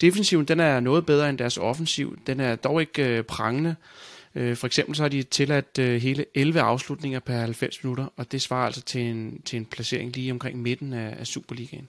Defensiven 0.02 0.46
den 0.46 0.60
er 0.60 0.80
noget 0.80 1.06
bedre 1.06 1.30
end 1.30 1.38
deres 1.38 1.58
offensiv. 1.58 2.20
Den 2.28 2.40
er 2.40 2.56
dog 2.56 2.82
ikke 2.82 3.18
øh, 3.18 3.24
prangende. 3.24 3.76
Øh, 4.36 4.56
for 4.56 4.68
eksempel 4.68 4.96
så 4.96 5.04
har 5.04 5.10
de 5.10 5.24
tilladt 5.24 5.80
øh, 5.80 6.02
hele 6.02 6.26
11 6.36 6.62
afslutninger 6.62 7.20
per 7.20 7.38
90 7.38 7.84
minutter, 7.84 8.06
og 8.18 8.32
det 8.32 8.42
svarer 8.42 8.66
altså 8.66 8.82
til 8.82 9.02
en, 9.02 9.42
til 9.46 9.58
en 9.58 9.66
placering 9.66 10.16
lige 10.16 10.32
omkring 10.32 10.62
midten 10.62 10.94
af, 10.94 11.16
af 11.20 11.28
Superligaen. 11.28 11.88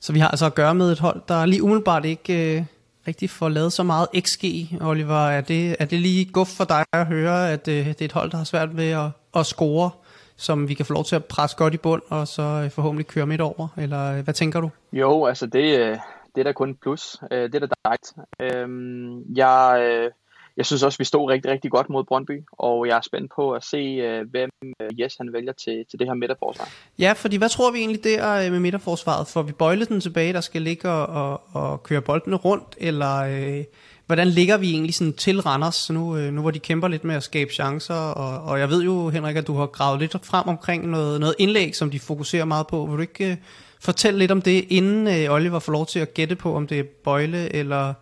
Så 0.00 0.12
vi 0.12 0.18
har 0.18 0.28
altså 0.28 0.46
at 0.46 0.54
gøre 0.54 0.74
med 0.74 0.92
et 0.92 0.98
hold, 0.98 1.22
der 1.28 1.46
lige 1.46 1.62
umiddelbart 1.62 2.04
ikke 2.04 2.56
øh, 2.56 2.64
rigtig 3.08 3.30
får 3.30 3.48
lavet 3.48 3.72
så 3.72 3.82
meget 3.82 4.08
XG, 4.20 4.44
Oliver. 4.80 5.26
Er 5.28 5.40
det, 5.40 5.76
er 5.78 5.84
det 5.84 5.98
lige 6.00 6.32
guf 6.32 6.48
for 6.48 6.64
dig 6.64 6.84
at 6.92 7.06
høre, 7.06 7.52
at 7.52 7.68
øh, 7.68 7.86
det 7.86 8.00
er 8.00 8.04
et 8.04 8.12
hold, 8.12 8.30
der 8.30 8.36
har 8.36 8.44
svært 8.44 8.76
ved 8.76 8.90
at, 8.90 9.10
at 9.36 9.46
score, 9.46 9.90
som 10.36 10.68
vi 10.68 10.74
kan 10.74 10.86
få 10.86 10.92
lov 10.92 11.04
til 11.04 11.16
at 11.16 11.24
presse 11.24 11.56
godt 11.56 11.74
i 11.74 11.76
bund, 11.76 12.02
og 12.08 12.28
så 12.28 12.42
øh, 12.42 12.70
forhåbentlig 12.70 13.06
køre 13.06 13.26
midt 13.26 13.40
over? 13.40 13.68
Eller 13.76 14.16
øh, 14.16 14.24
hvad 14.24 14.34
tænker 14.34 14.60
du? 14.60 14.70
Jo, 14.92 15.26
altså 15.26 15.46
det, 15.46 15.78
øh, 15.78 15.98
det 16.34 16.40
er 16.40 16.44
da 16.44 16.52
kun 16.52 16.74
plus. 16.82 17.16
Det 17.30 17.54
er 17.54 17.58
da 17.58 17.66
dejligt. 17.84 18.12
Øhm, 18.40 19.34
jeg, 19.36 20.10
jeg 20.56 20.66
synes 20.66 20.82
også, 20.82 20.98
vi 20.98 21.04
stod 21.04 21.30
rigtig, 21.30 21.50
rigtig 21.50 21.70
godt 21.70 21.90
mod 21.90 22.04
Brøndby, 22.04 22.42
og 22.52 22.86
jeg 22.86 22.96
er 22.96 23.00
spændt 23.00 23.32
på 23.36 23.52
at 23.52 23.64
se, 23.64 23.76
øh, 23.76 24.30
hvem 24.30 24.50
øh, 24.80 25.00
Jes 25.00 25.16
han 25.16 25.32
vælger 25.32 25.52
til, 25.52 25.84
til 25.90 25.98
det 25.98 26.06
her 26.06 26.14
midterforsvar. 26.14 26.68
Ja, 26.98 27.12
fordi 27.12 27.36
hvad 27.36 27.48
tror 27.48 27.70
vi 27.70 27.78
egentlig 27.78 28.04
der 28.04 28.46
øh, 28.46 28.52
med 28.52 28.60
midterforsvaret? 28.60 29.28
Får 29.28 29.42
vi 29.42 29.52
bøjlet 29.52 29.88
den 29.88 30.00
tilbage, 30.00 30.32
der 30.32 30.40
skal 30.40 30.62
ligge 30.62 30.90
og, 30.90 31.40
og, 31.52 31.82
køre 31.82 32.02
boldene 32.02 32.36
rundt, 32.36 32.76
eller 32.76 33.16
øh, 33.16 33.64
hvordan 34.06 34.28
ligger 34.28 34.56
vi 34.56 34.70
egentlig 34.70 34.94
sådan 34.94 35.12
til 35.12 35.40
Randers, 35.40 35.90
nu, 35.90 36.16
øh, 36.16 36.32
nu 36.32 36.40
hvor 36.40 36.50
de 36.50 36.58
kæmper 36.58 36.88
lidt 36.88 37.04
med 37.04 37.14
at 37.14 37.22
skabe 37.22 37.52
chancer, 37.52 37.94
og, 37.94 38.50
og 38.50 38.60
jeg 38.60 38.68
ved 38.68 38.82
jo, 38.82 39.08
Henrik, 39.08 39.36
at 39.36 39.46
du 39.46 39.54
har 39.54 39.66
gravet 39.66 40.00
lidt 40.00 40.26
frem 40.26 40.48
omkring 40.48 40.88
noget, 40.88 41.20
noget 41.20 41.34
indlæg, 41.38 41.76
som 41.76 41.90
de 41.90 42.00
fokuserer 42.00 42.44
meget 42.44 42.66
på. 42.66 42.86
Vil 42.86 42.96
du 42.96 43.00
ikke 43.00 43.30
øh, 43.30 43.36
fortælle 43.80 44.18
lidt 44.18 44.30
om 44.30 44.42
det, 44.42 44.64
inden 44.68 45.06
øh, 45.06 45.34
Oliver 45.34 45.58
får 45.58 45.72
lov 45.72 45.86
til 45.86 45.98
at 45.98 46.14
gætte 46.14 46.36
på, 46.36 46.56
om 46.56 46.66
det 46.66 46.78
er 46.78 46.84
Bøjle 47.04 47.54
eller 47.54 47.94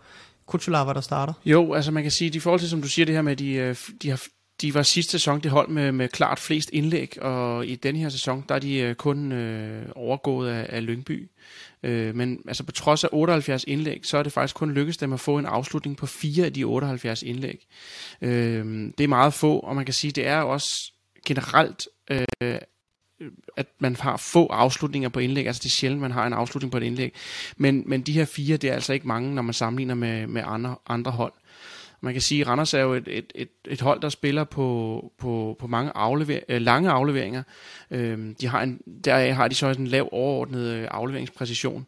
Kutsulava, 0.47 0.93
der 0.93 1.01
starter? 1.01 1.33
Jo, 1.45 1.73
altså 1.73 1.91
man 1.91 2.03
kan 2.03 2.11
sige, 2.11 2.27
at 2.27 2.35
i 2.35 2.39
forhold 2.39 2.59
til, 2.59 2.69
som 2.69 2.81
du 2.81 2.87
siger 2.87 3.05
det 3.05 3.15
her 3.15 3.21
med, 3.21 3.31
at 3.31 3.39
de, 3.39 3.53
øh, 3.53 3.75
de, 4.01 4.09
har, 4.09 4.23
de 4.61 4.73
var 4.73 4.83
sidste 4.83 5.11
sæson 5.11 5.39
det 5.39 5.51
hold 5.51 5.69
med, 5.69 5.91
med 5.91 6.07
klart 6.07 6.39
flest 6.39 6.69
indlæg, 6.73 7.21
og 7.21 7.67
i 7.67 7.75
den 7.75 7.95
her 7.95 8.09
sæson, 8.09 8.45
der 8.49 8.55
er 8.55 8.59
de 8.59 8.77
øh, 8.77 8.95
kun 8.95 9.31
øh, 9.31 9.85
overgået 9.95 10.49
af, 10.51 10.65
af 10.69 10.85
Lyngby. 10.85 11.29
Øh, 11.83 12.15
men 12.15 12.39
altså 12.47 12.63
på 12.63 12.71
trods 12.71 13.03
af 13.03 13.09
78 13.11 13.63
indlæg, 13.67 13.99
så 14.03 14.17
er 14.17 14.23
det 14.23 14.31
faktisk 14.31 14.55
kun 14.55 14.71
lykkedes 14.71 14.97
dem 14.97 15.13
at 15.13 15.19
få 15.19 15.37
en 15.37 15.45
afslutning 15.45 15.97
på 15.97 16.05
fire 16.05 16.45
af 16.45 16.53
de 16.53 16.63
78 16.63 17.23
indlæg. 17.23 17.67
Øh, 18.21 18.65
det 18.97 19.03
er 19.03 19.07
meget 19.07 19.33
få, 19.33 19.59
og 19.59 19.75
man 19.75 19.85
kan 19.85 19.93
sige, 19.93 20.11
det 20.11 20.27
er 20.27 20.37
også 20.37 20.91
generelt 21.25 21.87
øh, 22.11 22.57
Øh, 23.23 23.31
at 23.57 23.67
man 23.79 23.95
har 23.95 24.17
få 24.17 24.47
afslutninger 24.47 25.09
på 25.09 25.19
indlæg. 25.19 25.47
Altså 25.47 25.59
det 25.59 25.69
er 25.69 25.69
sjældent, 25.69 26.01
man 26.01 26.11
har 26.11 26.27
en 26.27 26.33
afslutning 26.33 26.71
på 26.71 26.77
et 26.77 26.83
indlæg. 26.83 27.13
Men, 27.57 27.83
men 27.85 28.01
de 28.01 28.13
her 28.13 28.25
fire, 28.25 28.57
det 28.57 28.69
er 28.69 28.73
altså 28.73 28.93
ikke 28.93 29.07
mange, 29.07 29.35
når 29.35 29.41
man 29.41 29.53
sammenligner 29.53 29.95
med, 29.95 30.27
med 30.27 30.41
andre, 30.45 30.75
andre 30.87 31.11
hold. 31.11 31.33
Man 32.01 32.13
kan 32.13 32.21
sige, 32.21 32.41
at 32.41 32.47
Randers 32.47 32.73
er 32.73 32.79
jo 32.79 32.93
et, 32.93 33.07
et, 33.07 33.31
et, 33.35 33.49
et 33.65 33.81
hold, 33.81 34.01
der 34.01 34.09
spiller 34.09 34.43
på, 34.43 35.11
på, 35.17 35.55
på 35.59 35.67
mange 35.67 35.91
aflever, 35.95 36.39
øh, 36.49 36.61
lange 36.61 36.89
afleveringer. 36.89 37.43
Øhm, 37.91 38.35
de 38.35 38.47
har 38.47 38.61
en, 38.61 38.79
der 39.05 39.33
har 39.33 39.47
de 39.47 39.55
så 39.55 39.67
en 39.67 39.87
lav 39.87 40.09
overordnet 40.11 40.67
øh, 40.67 40.87
afleveringspræcision. 40.91 41.85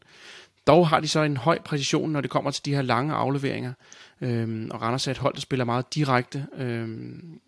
Dog 0.67 0.87
har 0.87 0.99
de 0.99 1.07
så 1.07 1.21
en 1.21 1.37
høj 1.37 1.59
præcision, 1.59 2.11
når 2.11 2.21
det 2.21 2.29
kommer 2.29 2.51
til 2.51 2.65
de 2.65 2.75
her 2.75 2.81
lange 2.81 3.13
afleveringer. 3.13 3.73
Øhm, 4.21 4.69
og 4.71 4.81
Randers 4.81 5.07
er 5.07 5.11
et 5.11 5.17
hold, 5.17 5.33
der 5.33 5.41
spiller 5.41 5.65
meget 5.65 5.95
direkte. 5.95 6.45
Øhm, 6.57 7.39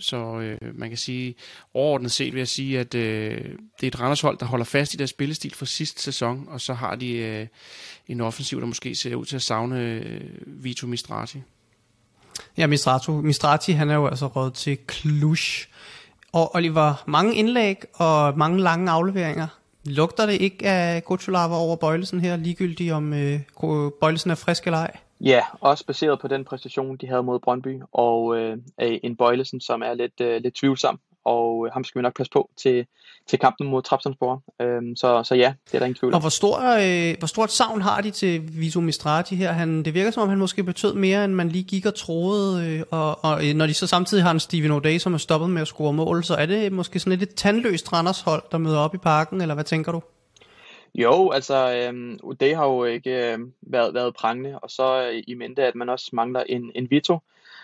så 0.00 0.38
øh, 0.40 0.78
man 0.78 0.88
kan 0.88 0.98
sige, 0.98 1.34
overordnet 1.74 2.12
set 2.12 2.32
vil 2.32 2.40
jeg 2.40 2.48
sige, 2.48 2.80
at 2.80 2.94
øh, 2.94 3.44
det 3.80 3.82
er 3.82 3.86
et 3.86 4.00
Randershold, 4.00 4.38
der 4.38 4.46
holder 4.46 4.64
fast 4.64 4.94
i 4.94 4.96
deres 4.96 5.10
spillestil 5.10 5.54
fra 5.54 5.66
sidste 5.66 6.02
sæson, 6.02 6.44
og 6.48 6.60
så 6.60 6.74
har 6.74 6.94
de 6.94 7.12
øh, 7.12 7.46
en 8.08 8.20
offensiv, 8.20 8.60
der 8.60 8.66
måske 8.66 8.94
ser 8.94 9.14
ud 9.14 9.24
til 9.24 9.36
at 9.36 9.42
savne 9.42 9.80
øh, 9.80 10.20
Vito 10.46 10.86
Mistrati. 10.86 11.42
Ja, 12.56 12.66
Mistrati, 12.66 13.10
Mistrati 13.10 13.72
han 13.72 13.90
er 13.90 13.94
jo 13.94 14.06
altså 14.06 14.26
råd 14.26 14.50
til 14.50 14.78
Cluj. 14.90 15.36
Og 16.32 16.54
Oliver, 16.54 17.04
mange 17.06 17.34
indlæg 17.34 17.76
og 17.94 18.38
mange 18.38 18.60
lange 18.60 18.90
afleveringer. 18.90 19.46
Lugter 19.84 20.26
det 20.26 20.40
ikke 20.40 20.68
af 20.68 21.04
Gutsulava 21.04 21.54
over 21.54 21.76
Bøjlesen 21.76 22.20
her, 22.20 22.36
ligegyldigt 22.36 22.92
om 22.92 23.12
øh, 23.12 23.40
Bøjlesen 24.00 24.30
er 24.30 24.34
frisk 24.34 24.66
eller 24.66 24.78
ej? 24.78 24.96
Ja, 25.20 25.42
også 25.60 25.86
baseret 25.86 26.20
på 26.20 26.28
den 26.28 26.44
præstation, 26.44 26.96
de 26.96 27.06
havde 27.06 27.22
mod 27.22 27.38
Brøndby, 27.38 27.80
og 27.92 28.36
øh, 28.36 28.58
en 28.78 29.16
Bøjlesen, 29.16 29.60
som 29.60 29.82
er 29.82 29.94
lidt, 29.94 30.20
øh, 30.20 30.42
lidt 30.42 30.54
tvivlsom, 30.54 31.00
og 31.24 31.66
øh, 31.66 31.72
ham 31.72 31.84
skal 31.84 31.98
vi 31.98 32.02
nok 32.02 32.16
passe 32.16 32.30
på 32.32 32.50
til, 32.62 32.86
til 33.28 33.38
kampen 33.38 33.66
mod 33.66 33.82
Trapsonsborg. 33.82 34.42
Øhm, 34.66 34.96
så, 34.96 35.22
så 35.22 35.34
ja, 35.34 35.54
det 35.66 35.74
er 35.74 35.78
der 35.78 35.86
ingen 35.86 35.98
tvivl 35.98 36.14
Og 36.14 36.20
hvor, 36.20 36.28
stor, 36.28 36.56
øh, 36.58 37.14
hvor 37.18 37.26
stort 37.26 37.52
savn 37.52 37.82
har 37.82 38.00
de 38.00 38.10
til 38.10 38.60
Viso 38.60 38.80
Mistrati 38.80 39.34
her? 39.36 39.52
Han, 39.52 39.82
det 39.84 39.94
virker 39.94 40.10
som 40.10 40.22
om, 40.22 40.28
han 40.28 40.38
måske 40.38 40.62
betød 40.62 40.94
mere, 40.94 41.24
end 41.24 41.32
man 41.32 41.48
lige 41.48 41.64
gik 41.64 41.86
og 41.86 41.94
troede, 41.94 42.66
øh, 42.66 42.82
og, 42.90 43.24
og 43.24 43.48
øh, 43.48 43.54
når 43.54 43.66
de 43.66 43.74
så 43.74 43.86
samtidig 43.86 44.24
har 44.24 44.30
en 44.30 44.40
Steven 44.40 44.70
O'Day, 44.70 44.98
som 44.98 45.14
er 45.14 45.18
stoppet 45.18 45.50
med 45.50 45.62
at 45.62 45.68
score 45.68 45.92
mål, 45.92 46.24
så 46.24 46.34
er 46.34 46.46
det 46.46 46.72
måske 46.72 46.98
sådan 46.98 47.18
lidt 47.18 47.30
et 47.30 47.36
tandløst 47.36 47.92
Randers 47.92 48.20
hold, 48.20 48.42
der 48.52 48.58
møder 48.58 48.78
op 48.78 48.94
i 48.94 48.98
parken, 48.98 49.40
eller 49.40 49.54
hvad 49.54 49.64
tænker 49.64 49.92
du? 49.92 50.02
Jo, 50.96 51.30
altså 51.30 51.72
øhm, 51.76 52.36
det 52.40 52.56
har 52.56 52.66
jo 52.66 52.84
ikke 52.84 53.32
øh, 53.32 53.38
været, 53.62 53.94
været 53.94 54.14
prangende, 54.14 54.58
og 54.58 54.70
så 54.70 55.10
øh, 55.12 55.22
i 55.26 55.34
mente, 55.34 55.62
at 55.62 55.74
man 55.74 55.88
også 55.88 56.10
mangler 56.12 56.42
en, 56.48 56.72
en 56.74 56.90
Vito. 56.90 57.18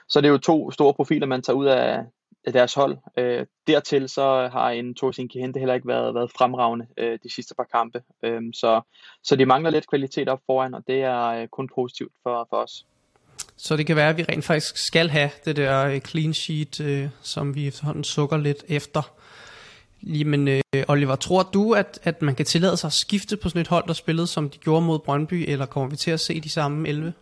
Så 0.09 0.21
det 0.21 0.27
er 0.27 0.33
jo 0.33 0.39
to 0.39 0.71
store 0.71 0.95
profiler, 0.95 1.27
man 1.27 1.43
tager 1.43 1.57
ud 1.57 1.67
af, 1.67 2.05
deres 2.51 2.75
hold. 2.75 2.99
Øh, 3.17 3.47
dertil 3.67 4.09
så 4.09 4.49
har 4.53 4.71
en 4.71 4.95
Torsin 4.95 5.29
Kihente 5.29 5.59
heller 5.59 5.75
ikke 5.75 5.89
været, 5.89 6.15
været 6.15 6.31
fremragende 6.39 6.87
øh, 6.97 7.19
de 7.23 7.35
sidste 7.35 7.55
par 7.55 7.67
kampe. 7.73 8.03
Øh, 8.23 8.43
så, 8.53 8.81
så 9.23 9.37
de 9.37 9.47
mangler 9.47 9.71
lidt 9.71 9.89
kvalitet 9.89 10.29
op 10.29 10.41
foran, 10.47 10.75
og 10.75 10.83
det 10.87 11.03
er 11.03 11.27
øh, 11.27 11.49
kun 11.49 11.69
positivt 11.75 12.13
for, 12.23 12.47
for 12.51 12.57
os. 12.57 12.87
Så 13.57 13.77
det 13.77 13.87
kan 13.87 13.97
være, 13.97 14.09
at 14.09 14.17
vi 14.17 14.23
rent 14.23 14.45
faktisk 14.45 14.77
skal 14.77 15.09
have 15.09 15.31
det 15.45 15.57
der 15.57 15.87
øh, 15.87 16.01
clean 16.01 16.35
sheet, 16.35 16.81
øh, 16.81 17.09
som 17.23 17.55
vi 17.55 17.69
efterhånden 17.69 18.05
sukker 18.05 18.37
lidt 18.37 18.65
efter. 18.69 19.13
Jamen, 20.03 20.49
øh, 20.49 20.63
Oliver, 20.89 21.17
tror 21.17 21.43
du, 21.43 21.73
at, 21.73 21.99
at 22.03 22.23
man 22.23 22.35
kan 22.35 22.47
tillade 22.47 22.77
sig 22.77 22.89
at 22.89 22.93
skifte 22.93 23.37
på 23.37 23.49
sådan 23.49 23.61
et 23.61 23.69
hold, 23.69 23.87
der 23.87 23.93
spillede, 23.93 24.27
som 24.27 24.51
de 24.51 24.59
gjorde 24.59 24.87
mod 24.87 24.99
Brøndby, 24.99 25.45
eller 25.49 25.67
kommer 25.67 25.91
vi 25.91 25.97
til 25.97 26.11
at 26.11 26.21
se 26.21 26.41
de 26.41 26.49
samme 26.49 26.89
11? 26.89 27.13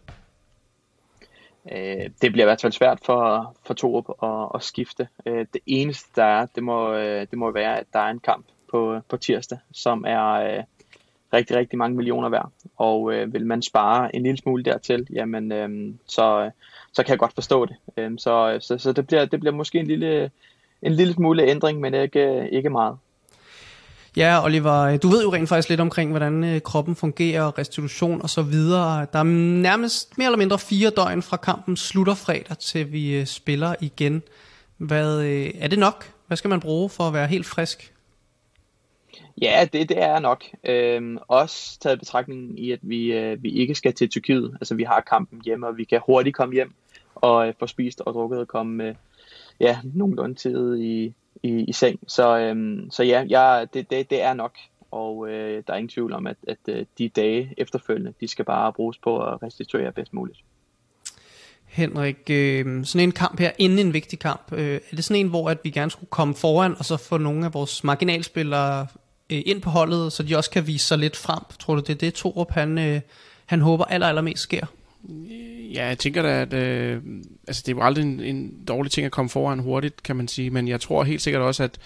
Øh, 1.72 2.10
det 2.22 2.32
bliver 2.32 2.44
i 2.44 2.49
hvert 2.49 2.60
fald 2.60 2.72
svært 2.72 2.99
for, 3.04 3.54
for 3.66 3.75
Torup 3.75 4.04
at, 4.22 4.49
at 4.54 4.62
skifte. 4.62 5.08
Øh, 5.26 5.46
det 5.52 5.60
eneste, 5.66 6.08
der 6.16 6.25
er, 6.25 6.46
det 6.46 6.62
må, 6.62 6.92
øh, 6.94 7.26
det 7.30 7.38
må 7.38 7.50
være, 7.50 7.78
at 7.78 7.87
der 7.92 7.99
er 7.99 8.10
en 8.10 8.20
kamp 8.20 8.46
på, 8.70 9.00
på 9.08 9.16
tirsdag, 9.16 9.58
som 9.72 10.04
er 10.08 10.30
øh, 10.30 10.64
rigtig, 11.32 11.56
rigtig 11.56 11.78
mange 11.78 11.96
millioner 11.96 12.28
værd. 12.28 12.50
Og 12.76 13.12
øh, 13.12 13.32
vil 13.32 13.46
man 13.46 13.62
spare 13.62 14.16
en 14.16 14.22
lille 14.22 14.38
smule 14.38 14.64
dertil, 14.64 15.06
jamen, 15.12 15.52
øh, 15.52 15.94
så, 16.06 16.50
så 16.92 17.02
kan 17.02 17.10
jeg 17.10 17.18
godt 17.18 17.34
forstå 17.34 17.66
det. 17.66 17.76
Øh, 17.96 18.12
så 18.18 18.58
så, 18.60 18.78
så 18.78 18.92
det, 18.92 19.06
bliver, 19.06 19.25
det 19.25 19.40
bliver 19.40 19.54
måske 19.54 19.78
en 19.78 19.87
lille, 19.87 20.30
en 20.82 20.92
lille 20.92 21.14
smule 21.14 21.42
ændring, 21.42 21.80
men 21.80 21.94
ikke, 21.94 22.49
ikke 22.52 22.70
meget. 22.70 22.96
Ja, 24.16 24.44
Oliver, 24.44 24.96
du 24.96 25.08
ved 25.08 25.22
jo 25.22 25.32
rent 25.32 25.49
faktisk 25.49 25.68
lidt 25.68 25.80
omkring, 25.80 26.10
hvordan 26.10 26.44
øh, 26.44 26.60
kroppen 26.60 26.96
fungerer, 26.96 27.58
restitution 27.58 28.22
og 28.22 28.30
så 28.30 28.42
videre. 28.42 29.06
Der 29.12 29.18
er 29.18 29.22
nærmest 29.62 30.18
mere 30.18 30.26
eller 30.26 30.38
mindre 30.38 30.58
fire 30.58 30.90
døgn 30.90 31.22
fra 31.22 31.37
kampen 31.37 31.76
slutter 31.76 32.14
fredag, 32.14 32.58
til 32.58 32.92
vi 32.92 33.14
øh, 33.14 33.26
spiller 33.26 33.75
igen. 33.80 34.22
Hvad, 34.76 35.22
øh, 35.22 35.50
er 35.58 35.68
det 35.68 35.78
nok? 35.78 36.12
Hvad 36.26 36.37
skal 36.37 36.49
man 36.49 36.60
bruge 36.60 36.90
for 36.90 37.04
at 37.04 37.14
være 37.14 37.26
helt 37.26 37.46
frisk? 37.46 37.94
Ja, 39.42 39.66
det, 39.72 39.88
det 39.88 40.02
er 40.02 40.18
nok. 40.18 40.44
Øhm, 40.64 41.18
også 41.28 41.78
taget 41.80 41.99
betragtning 41.99 42.60
i, 42.60 42.72
at 42.72 42.78
vi, 42.82 43.12
øh, 43.12 43.42
vi 43.42 43.50
ikke 43.50 43.75
skal 43.75 43.92
til 43.92 44.08
Tyrkiet. 44.08 44.56
Altså, 44.60 44.75
vi 44.75 44.82
har 44.82 45.00
kampen 45.00 45.40
hjemme, 45.44 45.66
og 45.66 45.76
vi 45.76 45.84
kan 45.84 46.00
hurtigt 46.06 46.37
komme 46.37 46.54
hjem 46.54 46.75
og 47.14 47.49
øh, 47.49 47.54
få 47.58 47.66
spist 47.66 48.00
og 48.00 48.14
drukket 48.14 48.38
og 48.38 48.49
komme 48.49 48.84
øh, 48.84 48.94
ja, 49.60 49.78
nogenlunde 49.84 50.34
tid 50.34 50.76
i, 50.76 51.14
i, 51.42 51.64
i 51.68 51.72
seng. 51.72 52.00
Så, 52.06 52.38
øhm, 52.38 52.90
så 52.90 53.02
ja, 53.02 53.24
jeg, 53.28 53.68
det, 53.74 53.90
det, 53.90 54.10
det 54.10 54.22
er 54.22 54.34
nok, 54.34 54.52
og 54.90 55.28
øh, 55.28 55.62
der 55.66 55.72
er 55.72 55.76
ingen 55.76 55.88
tvivl 55.88 56.12
om, 56.12 56.26
at, 56.26 56.36
at 56.48 56.58
øh, 56.68 56.86
de 56.98 57.08
dage 57.08 57.54
efterfølgende, 57.56 58.12
de 58.20 58.28
skal 58.28 58.44
bare 58.44 58.72
bruges 58.72 58.98
på 58.98 59.18
at 59.18 59.42
restituere 59.42 59.92
bedst 59.92 60.12
muligt. 60.12 60.38
Henrik, 61.66 62.30
øh, 62.30 62.84
sådan 62.84 63.08
en 63.08 63.12
kamp 63.12 63.40
her, 63.40 63.50
inden 63.58 63.78
en 63.78 63.92
vigtig 63.92 64.18
kamp, 64.18 64.52
øh, 64.52 64.80
er 64.90 64.96
det 64.96 65.04
sådan 65.04 65.20
en, 65.20 65.28
hvor 65.28 65.50
at 65.50 65.58
vi 65.64 65.70
gerne 65.70 65.90
skulle 65.90 66.10
komme 66.10 66.34
foran, 66.34 66.74
og 66.78 66.84
så 66.84 66.96
få 66.96 67.18
nogle 67.18 67.46
af 67.46 67.54
vores 67.54 67.84
marginalspillere 67.84 68.86
øh, 69.30 69.42
ind 69.46 69.62
på 69.62 69.70
holdet, 69.70 70.12
så 70.12 70.22
de 70.22 70.36
også 70.36 70.50
kan 70.50 70.66
vise 70.66 70.86
sig 70.86 70.98
lidt 70.98 71.16
frem? 71.16 71.42
Tror 71.58 71.74
du, 71.74 71.80
det 71.80 71.90
er 71.90 71.94
det, 71.94 72.14
Torup 72.14 72.50
han, 72.50 72.78
øh, 72.78 73.00
han 73.46 73.60
håber 73.60 73.84
aller, 73.84 74.06
allermest 74.06 74.42
sker? 74.42 74.66
Ja, 75.74 75.86
jeg 75.86 75.98
tænker 75.98 76.22
da, 76.22 76.40
at 76.42 76.52
øh, 76.52 77.02
altså, 77.48 77.62
det 77.66 77.72
er 77.72 77.76
jo 77.76 77.82
aldrig 77.82 78.02
en, 78.02 78.20
en 78.20 78.64
dårlig 78.68 78.92
ting 78.92 79.04
at 79.04 79.12
komme 79.12 79.28
foran 79.28 79.58
hurtigt, 79.58 80.02
kan 80.02 80.16
man 80.16 80.28
sige, 80.28 80.50
men 80.50 80.68
jeg 80.68 80.80
tror 80.80 81.04
helt 81.04 81.22
sikkert 81.22 81.42
også, 81.42 81.62
at 81.62 81.78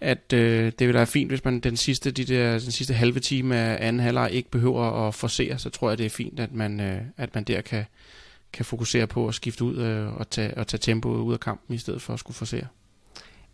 at 0.00 0.32
øh, 0.32 0.72
det 0.78 0.86
vil 0.86 0.94
være 0.94 1.06
fint, 1.06 1.30
hvis 1.30 1.44
man 1.44 1.60
den 1.60 1.76
sidste, 1.76 2.10
de 2.10 2.24
der, 2.24 2.50
den 2.50 2.70
sidste 2.70 2.94
halve 2.94 3.20
time 3.20 3.56
af 3.56 3.86
anden 3.86 4.00
halvleg 4.00 4.30
ikke 4.32 4.50
behøver 4.50 5.08
at 5.08 5.14
forsere, 5.14 5.58
så 5.58 5.70
tror 5.70 5.88
jeg, 5.88 5.98
det 5.98 6.06
er 6.06 6.10
fint, 6.10 6.40
at 6.40 6.52
man, 6.52 6.80
øh, 6.80 7.00
at 7.16 7.34
man 7.34 7.44
der 7.44 7.60
kan, 7.60 7.84
kan 8.52 8.64
fokusere 8.64 9.06
på 9.06 9.28
at 9.28 9.34
skifte 9.34 9.64
ud 9.64 9.76
øh, 9.76 10.16
og, 10.16 10.30
tage, 10.30 10.56
og 10.56 10.66
tage 10.66 10.78
tempo 10.78 11.08
ud 11.08 11.32
af 11.32 11.40
kampen, 11.40 11.74
i 11.74 11.78
stedet 11.78 12.02
for 12.02 12.12
at 12.12 12.18
skulle 12.18 12.36
forsere. 12.36 12.66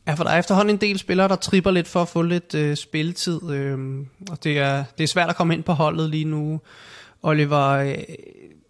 Ja, 0.07 0.15
for 0.15 0.25
der 0.25 0.31
er 0.31 0.39
efterhånden 0.39 0.75
en 0.75 0.81
del 0.81 0.99
spillere, 0.99 1.29
der 1.29 1.37
tripper 1.37 1.71
lidt 1.71 1.89
for 1.89 2.03
at 2.03 2.09
få 2.09 2.23
lidt 2.23 2.55
øh, 2.55 2.77
spilletid, 2.77 3.51
øh, 3.51 3.99
og 4.31 4.45
det 4.45 4.59
er, 4.59 4.85
det 4.99 5.05
er 5.05 5.09
svært 5.09 5.29
at 5.29 5.37
komme 5.37 5.55
ind 5.55 5.63
på 5.63 5.73
holdet 5.73 6.11
lige 6.11 6.25
nu. 6.25 6.61
Oliver, 7.23 7.69
øh, 7.69 7.95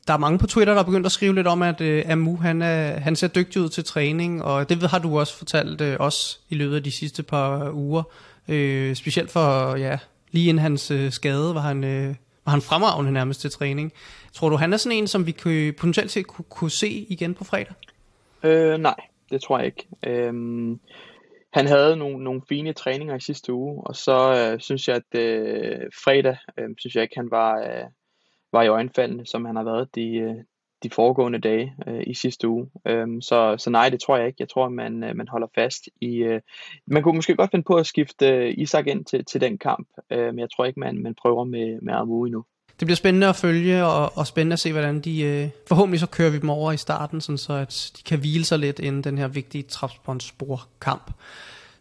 der 0.07 0.13
er 0.13 0.19
mange 0.19 0.39
på 0.39 0.47
Twitter, 0.47 0.75
der 0.75 0.81
er 0.81 0.85
begyndt 0.85 1.07
at 1.07 1.13
skrive 1.13 1.35
lidt 1.35 1.47
om, 1.47 1.63
at 1.63 1.81
øh, 1.81 2.05
Amu 2.09 2.37
han, 2.37 2.63
er, 2.63 3.01
han 3.01 3.17
ser 3.17 3.29
dygtig 3.29 3.63
ud 3.63 3.69
til 3.69 3.85
træning, 3.85 4.43
og 4.43 4.69
det 4.69 4.91
har 4.91 4.99
du 4.99 5.19
også 5.19 5.37
fortalt 5.39 5.81
øh, 5.81 5.97
os 6.01 6.41
i 6.49 6.55
løbet 6.55 6.77
af 6.77 6.83
de 6.83 6.91
sidste 6.91 7.23
par 7.23 7.71
uger. 7.73 8.03
Øh, 8.49 8.95
specielt 8.95 9.31
for, 9.31 9.77
ja, 9.77 9.99
lige 10.31 10.49
inden 10.49 10.63
hans 10.63 10.91
øh, 10.91 11.11
skade 11.11 11.55
var 11.55 11.61
han, 11.61 11.85
øh, 11.85 12.15
var 12.45 12.51
han 12.51 12.63
fremragende 12.63 13.13
nærmest 13.13 13.41
til 13.41 13.51
træning. 13.51 13.93
Tror 14.33 14.49
du, 14.49 14.57
han 14.57 14.73
er 14.73 14.77
sådan 14.77 14.99
en, 14.99 15.07
som 15.07 15.27
vi 15.27 15.33
kunne, 15.33 15.73
potentielt 15.73 16.11
set 16.11 16.27
kunne, 16.27 16.45
kunne 16.49 16.71
se 16.71 16.89
igen 16.89 17.35
på 17.35 17.45
fredag? 17.45 17.75
Øh, 18.43 18.79
nej, 18.79 18.97
det 19.31 19.43
tror 19.43 19.59
jeg 19.59 19.67
ikke. 19.67 19.87
Øh, 20.07 20.33
han 21.53 21.67
havde 21.67 21.97
nogle, 21.97 22.25
nogle 22.25 22.43
fine 22.49 22.73
træninger 22.73 23.17
i 23.17 23.21
sidste 23.21 23.53
uge, 23.53 23.87
og 23.87 23.97
så 23.97 24.51
øh, 24.53 24.61
synes 24.61 24.89
jeg, 24.89 24.97
at 24.97 25.21
øh, 25.21 25.81
fredag, 26.05 26.37
øh, 26.59 26.69
synes 26.79 26.95
jeg 26.95 27.03
ikke, 27.03 27.17
han 27.17 27.31
var... 27.31 27.59
Øh, 27.59 27.85
var 28.55 28.63
i 28.63 28.69
øjenfaldene, 28.69 29.27
som 29.27 29.45
han 29.45 29.57
har 29.57 29.65
været 29.65 29.95
de, 29.95 30.17
øh, 30.17 30.35
de 30.83 30.91
foregående 30.91 31.39
dage 31.39 31.75
øh, 31.87 32.03
i 32.07 32.15
sidste 32.15 32.49
uge. 32.49 32.67
Øhm, 32.87 33.21
så, 33.21 33.57
så 33.59 33.71
nej, 33.71 33.89
det 33.89 34.01
tror 34.01 34.17
jeg 34.17 34.27
ikke. 34.27 34.37
Jeg 34.41 34.49
tror, 34.49 34.69
man, 34.69 35.05
øh, 35.05 35.17
man 35.17 35.29
holder 35.29 35.47
fast 35.55 35.83
i... 36.01 36.17
Øh, 36.17 36.41
man 36.87 37.03
kunne 37.03 37.17
måske 37.17 37.37
godt 37.37 37.51
finde 37.51 37.65
på 37.65 37.75
at 37.75 37.87
skifte 37.87 38.29
øh, 38.29 38.55
Isak 38.57 38.87
ind 38.87 39.05
til, 39.05 39.25
til 39.25 39.41
den 39.41 39.59
kamp, 39.59 39.89
øh, 40.13 40.27
men 40.27 40.39
jeg 40.39 40.49
tror 40.57 40.65
ikke, 40.65 40.81
man, 40.81 41.03
man 41.03 41.15
prøver 41.23 41.45
med, 41.45 41.81
med 41.83 41.95
Amu 41.95 42.25
endnu. 42.25 42.45
Det 42.81 42.87
bliver 42.87 42.97
spændende 42.97 43.29
at 43.29 43.37
følge, 43.37 43.85
og, 43.85 44.13
og 44.19 44.27
spændende 44.27 44.53
at 44.53 44.59
se, 44.59 44.73
hvordan 44.73 45.01
de... 45.01 45.23
Øh, 45.23 45.49
forhåbentlig 45.69 46.01
så 46.01 46.07
kører 46.07 46.31
vi 46.31 46.39
dem 46.39 46.51
over 46.51 46.73
i 46.73 46.77
starten, 46.77 47.21
sådan 47.21 47.39
så 47.39 47.53
at 47.53 47.93
de 47.99 48.03
kan 48.03 48.19
hvile 48.19 48.45
sig 48.45 48.59
lidt 48.59 48.79
inden 48.79 49.05
den 49.05 49.19
her 49.19 49.29
vigtige 49.29 49.63
trapsponsspor-kamp. 49.63 51.11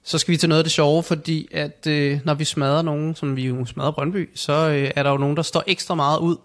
Så 0.04 0.18
skal 0.18 0.32
vi 0.32 0.38
til 0.38 0.50
noget 0.50 0.60
af 0.60 0.64
det 0.64 0.72
sjove, 0.72 1.04
fordi 1.04 1.48
at 1.52 1.88
øh, 1.88 2.20
når 2.26 2.34
vi 2.34 2.46
smadrer 2.46 2.82
nogen, 2.82 3.16
som 3.16 3.36
vi 3.36 3.46
jo 3.46 3.66
smadrer 3.66 3.92
Brøndby, 3.92 4.30
så 4.36 4.54
øh, 4.54 4.92
er 4.96 5.04
der 5.04 5.10
jo 5.10 5.18
nogen, 5.18 5.38
der 5.38 5.44
står 5.44 5.64
ekstra 5.68 5.96
meget 5.96 6.20
ud. 6.20 6.38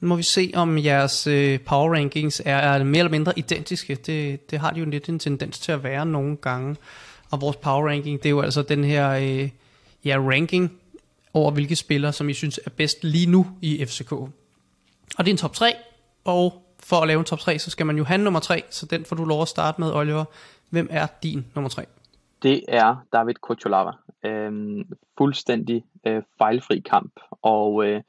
Nu 0.00 0.08
må 0.08 0.16
vi 0.16 0.22
se, 0.22 0.52
om 0.54 0.78
jeres 0.78 1.26
øh, 1.26 1.60
power 1.60 1.94
rankings 1.94 2.42
er, 2.44 2.56
er 2.56 2.84
mere 2.84 2.98
eller 2.98 3.10
mindre 3.10 3.32
identiske. 3.36 3.94
Det, 3.94 4.50
det 4.50 4.58
har 4.58 4.70
de 4.70 4.80
jo 4.80 4.86
lidt 4.86 5.08
en 5.08 5.18
tendens 5.18 5.58
til 5.58 5.72
at 5.72 5.82
være 5.82 6.06
nogle 6.06 6.36
gange. 6.36 6.76
Og 7.30 7.40
vores 7.40 7.56
power 7.56 7.88
ranking, 7.88 8.18
det 8.18 8.26
er 8.26 8.30
jo 8.30 8.40
altså 8.40 8.62
den 8.62 8.84
her 8.84 9.10
øh, 9.10 9.48
ja, 10.04 10.16
ranking 10.18 10.72
over 11.34 11.50
hvilke 11.50 11.76
spillere, 11.76 12.12
som 12.12 12.28
I 12.28 12.34
synes 12.34 12.60
er 12.64 12.70
bedst 12.70 13.04
lige 13.04 13.26
nu 13.26 13.46
i 13.60 13.84
FCK. 13.86 14.12
Og 14.12 14.30
det 15.18 15.26
er 15.26 15.30
en 15.30 15.36
top 15.36 15.54
3, 15.54 15.74
og 16.24 16.62
for 16.82 16.96
at 17.00 17.08
lave 17.08 17.18
en 17.18 17.24
top 17.24 17.40
3, 17.40 17.58
så 17.58 17.70
skal 17.70 17.86
man 17.86 17.96
jo 17.96 18.04
have 18.04 18.18
nummer 18.18 18.40
3, 18.40 18.62
så 18.70 18.86
den 18.86 19.04
får 19.04 19.16
du 19.16 19.24
lov 19.24 19.42
at 19.42 19.48
starte 19.48 19.80
med, 19.80 19.92
Oliver. 19.92 20.24
Hvem 20.70 20.88
er 20.90 21.06
din 21.22 21.44
nummer 21.54 21.68
3? 21.68 21.84
Det 22.42 22.64
er 22.68 23.06
David 23.12 23.34
Kocholava. 23.34 23.90
Øhm, 24.24 24.84
fuldstændig 25.18 25.84
øh, 26.06 26.22
fejlfri 26.38 26.80
kamp, 26.80 27.12
og 27.42 27.84
øh, 27.86 28.02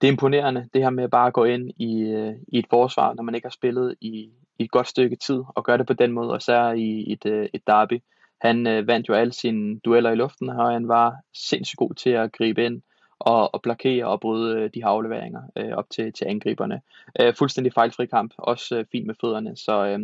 det 0.00 0.08
er 0.08 0.12
imponerende, 0.12 0.68
det 0.74 0.82
her 0.82 0.90
med 0.90 1.08
bare 1.08 1.26
at 1.26 1.32
gå 1.32 1.44
ind 1.44 1.70
i, 1.76 2.02
øh, 2.02 2.34
i 2.48 2.58
et 2.58 2.66
forsvar, 2.70 3.14
når 3.14 3.22
man 3.22 3.34
ikke 3.34 3.44
har 3.44 3.50
spillet 3.50 3.94
i, 4.00 4.30
i 4.58 4.64
et 4.64 4.70
godt 4.70 4.88
stykke 4.88 5.16
tid, 5.16 5.42
og 5.48 5.64
gøre 5.64 5.78
det 5.78 5.86
på 5.86 5.92
den 5.92 6.12
måde, 6.12 6.30
og 6.30 6.42
så 6.42 6.70
i 6.70 7.12
et, 7.12 7.26
øh, 7.26 7.48
et 7.54 7.66
derby. 7.66 8.02
Han 8.40 8.66
øh, 8.66 8.86
vandt 8.86 9.08
jo 9.08 9.14
alle 9.14 9.32
sine 9.32 9.78
dueller 9.78 10.10
i 10.10 10.14
luften, 10.14 10.48
og 10.48 10.72
han 10.72 10.88
var 10.88 11.14
sindssygt 11.34 11.78
god 11.78 11.94
til 11.94 12.10
at 12.10 12.32
gribe 12.32 12.64
ind 12.64 12.82
og, 13.26 13.54
og 13.54 13.62
blokere 13.62 14.06
og 14.06 14.20
bryde 14.20 14.56
øh, 14.56 14.70
de 14.74 14.80
her 14.80 14.86
afleveringer 14.86 15.40
øh, 15.56 15.72
op 15.72 15.90
til, 15.90 16.12
til 16.12 16.24
angriberne. 16.24 16.80
Øh, 17.20 17.34
fuldstændig 17.38 17.72
fejlfri 17.72 18.06
kamp, 18.06 18.32
også 18.38 18.76
øh, 18.76 18.84
fint 18.92 19.06
med 19.06 19.14
fødderne, 19.20 19.56
så 19.56 19.86
øh, 19.86 19.98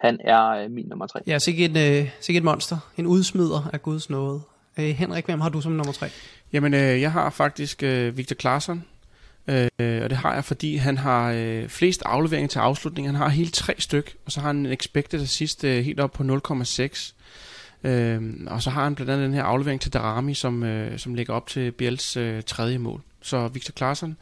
han 0.00 0.20
er 0.24 0.46
øh, 0.46 0.70
min 0.70 0.86
nummer 0.86 1.06
tre. 1.06 1.20
Ja, 1.26 1.38
sikkert 1.38 1.70
et, 1.70 2.00
øh, 2.00 2.10
sikkert 2.20 2.40
et 2.40 2.44
monster. 2.44 2.76
En 2.96 3.06
udsmider 3.06 3.70
af 3.72 3.82
Guds 3.82 4.10
nåde. 4.10 4.40
Øh, 4.78 4.84
Henrik, 4.84 5.24
hvem 5.26 5.40
har 5.40 5.48
du 5.48 5.60
som 5.60 5.72
nummer 5.72 5.92
tre? 5.92 6.06
Jamen, 6.52 6.74
øh, 6.74 7.00
jeg 7.00 7.12
har 7.12 7.30
faktisk 7.30 7.82
øh, 7.82 8.16
Victor 8.16 8.34
Claesson, 8.34 8.84
øh, 9.46 9.68
og 9.78 10.10
det 10.10 10.16
har 10.16 10.34
jeg, 10.34 10.44
fordi 10.44 10.76
han 10.76 10.98
har 10.98 11.32
øh, 11.32 11.68
flest 11.68 12.02
afleveringer 12.06 12.48
til 12.48 12.58
afslutning. 12.58 13.08
Han 13.08 13.14
har 13.14 13.28
hele 13.28 13.50
tre 13.50 13.74
styk, 13.78 14.16
og 14.26 14.32
så 14.32 14.40
har 14.40 14.46
han 14.46 14.56
en 14.56 14.66
expected 14.66 15.20
assist 15.20 15.64
øh, 15.64 15.84
helt 15.84 16.00
op 16.00 16.12
på 16.12 16.22
0,6. 16.22 17.14
Øh, 17.84 18.22
og 18.46 18.62
så 18.62 18.70
har 18.70 18.84
han 18.84 18.94
blandt 18.94 19.12
andet 19.12 19.24
den 19.24 19.34
her 19.34 19.42
aflevering 19.42 19.80
til 19.80 19.92
Darami, 19.92 20.34
som, 20.34 20.62
øh, 20.62 20.98
som 20.98 21.14
ligger 21.14 21.34
op 21.34 21.46
til 21.46 21.72
Biels 21.72 22.16
øh, 22.16 22.42
tredje 22.42 22.78
mål. 22.78 23.00
Så 23.22 23.48
Victor 23.48 23.72
Claesson, 23.72 24.16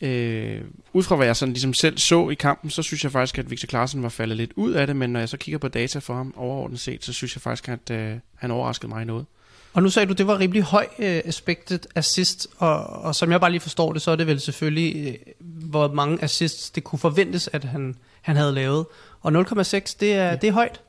øh, 0.00 0.60
ud 0.92 1.02
fra 1.02 1.16
hvad 1.16 1.26
jeg 1.26 1.36
sådan 1.36 1.52
ligesom 1.52 1.74
selv 1.74 1.98
så 1.98 2.28
i 2.28 2.34
kampen, 2.34 2.70
så 2.70 2.82
synes 2.82 3.04
jeg 3.04 3.12
faktisk, 3.12 3.38
at 3.38 3.50
Victor 3.50 3.66
Claesson 3.66 4.02
var 4.02 4.08
faldet 4.08 4.36
lidt 4.36 4.52
ud 4.56 4.72
af 4.72 4.86
det, 4.86 4.96
men 4.96 5.10
når 5.10 5.20
jeg 5.20 5.28
så 5.28 5.36
kigger 5.36 5.58
på 5.58 5.68
data 5.68 5.98
for 5.98 6.14
ham 6.14 6.34
overordnet 6.36 6.80
set, 6.80 7.04
så 7.04 7.12
synes 7.12 7.36
jeg 7.36 7.42
faktisk, 7.42 7.68
at 7.68 7.90
øh, 7.90 8.16
han 8.34 8.50
overraskede 8.50 8.88
mig 8.88 9.04
noget. 9.04 9.26
Og 9.72 9.82
nu 9.82 9.90
sagde 9.90 10.08
du, 10.08 10.12
det 10.12 10.26
var 10.26 10.38
rimelig 10.38 10.62
høj 10.62 10.86
uh, 10.98 11.04
expected 11.04 11.78
assist, 11.94 12.48
og, 12.56 12.86
og 12.86 13.14
som 13.14 13.30
jeg 13.30 13.40
bare 13.40 13.50
lige 13.50 13.60
forstår 13.60 13.92
det, 13.92 14.02
så 14.02 14.10
er 14.10 14.16
det 14.16 14.26
vel 14.26 14.40
selvfølgelig, 14.40 15.18
uh, 15.40 15.68
hvor 15.68 15.92
mange 15.92 16.22
assists 16.22 16.70
det 16.70 16.84
kunne 16.84 16.98
forventes, 16.98 17.48
at 17.52 17.64
han, 17.64 17.94
han 18.22 18.36
havde 18.36 18.52
lavet. 18.52 18.86
Og 19.22 19.32
0,6, 19.32 19.96
det 20.00 20.12
er, 20.12 20.28
ja. 20.28 20.36
det 20.36 20.48
er 20.48 20.52
højt. 20.52 20.80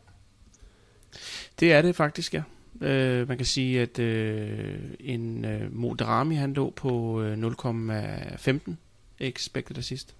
Det 1.59 1.73
er 1.73 1.81
det 1.81 1.95
faktisk, 1.95 2.33
ja. 2.33 2.41
Øh, 2.81 3.27
man 3.27 3.37
kan 3.37 3.45
sige, 3.45 3.81
at 3.81 3.99
øh, 3.99 4.75
en 4.99 5.45
øh, 5.45 5.75
Moderami, 5.75 6.35
han 6.35 6.53
lå 6.53 6.73
på 6.75 7.21
øh, 7.21 7.37
0,15 7.37 8.73
expected 9.19 9.77
assist. 9.77 10.15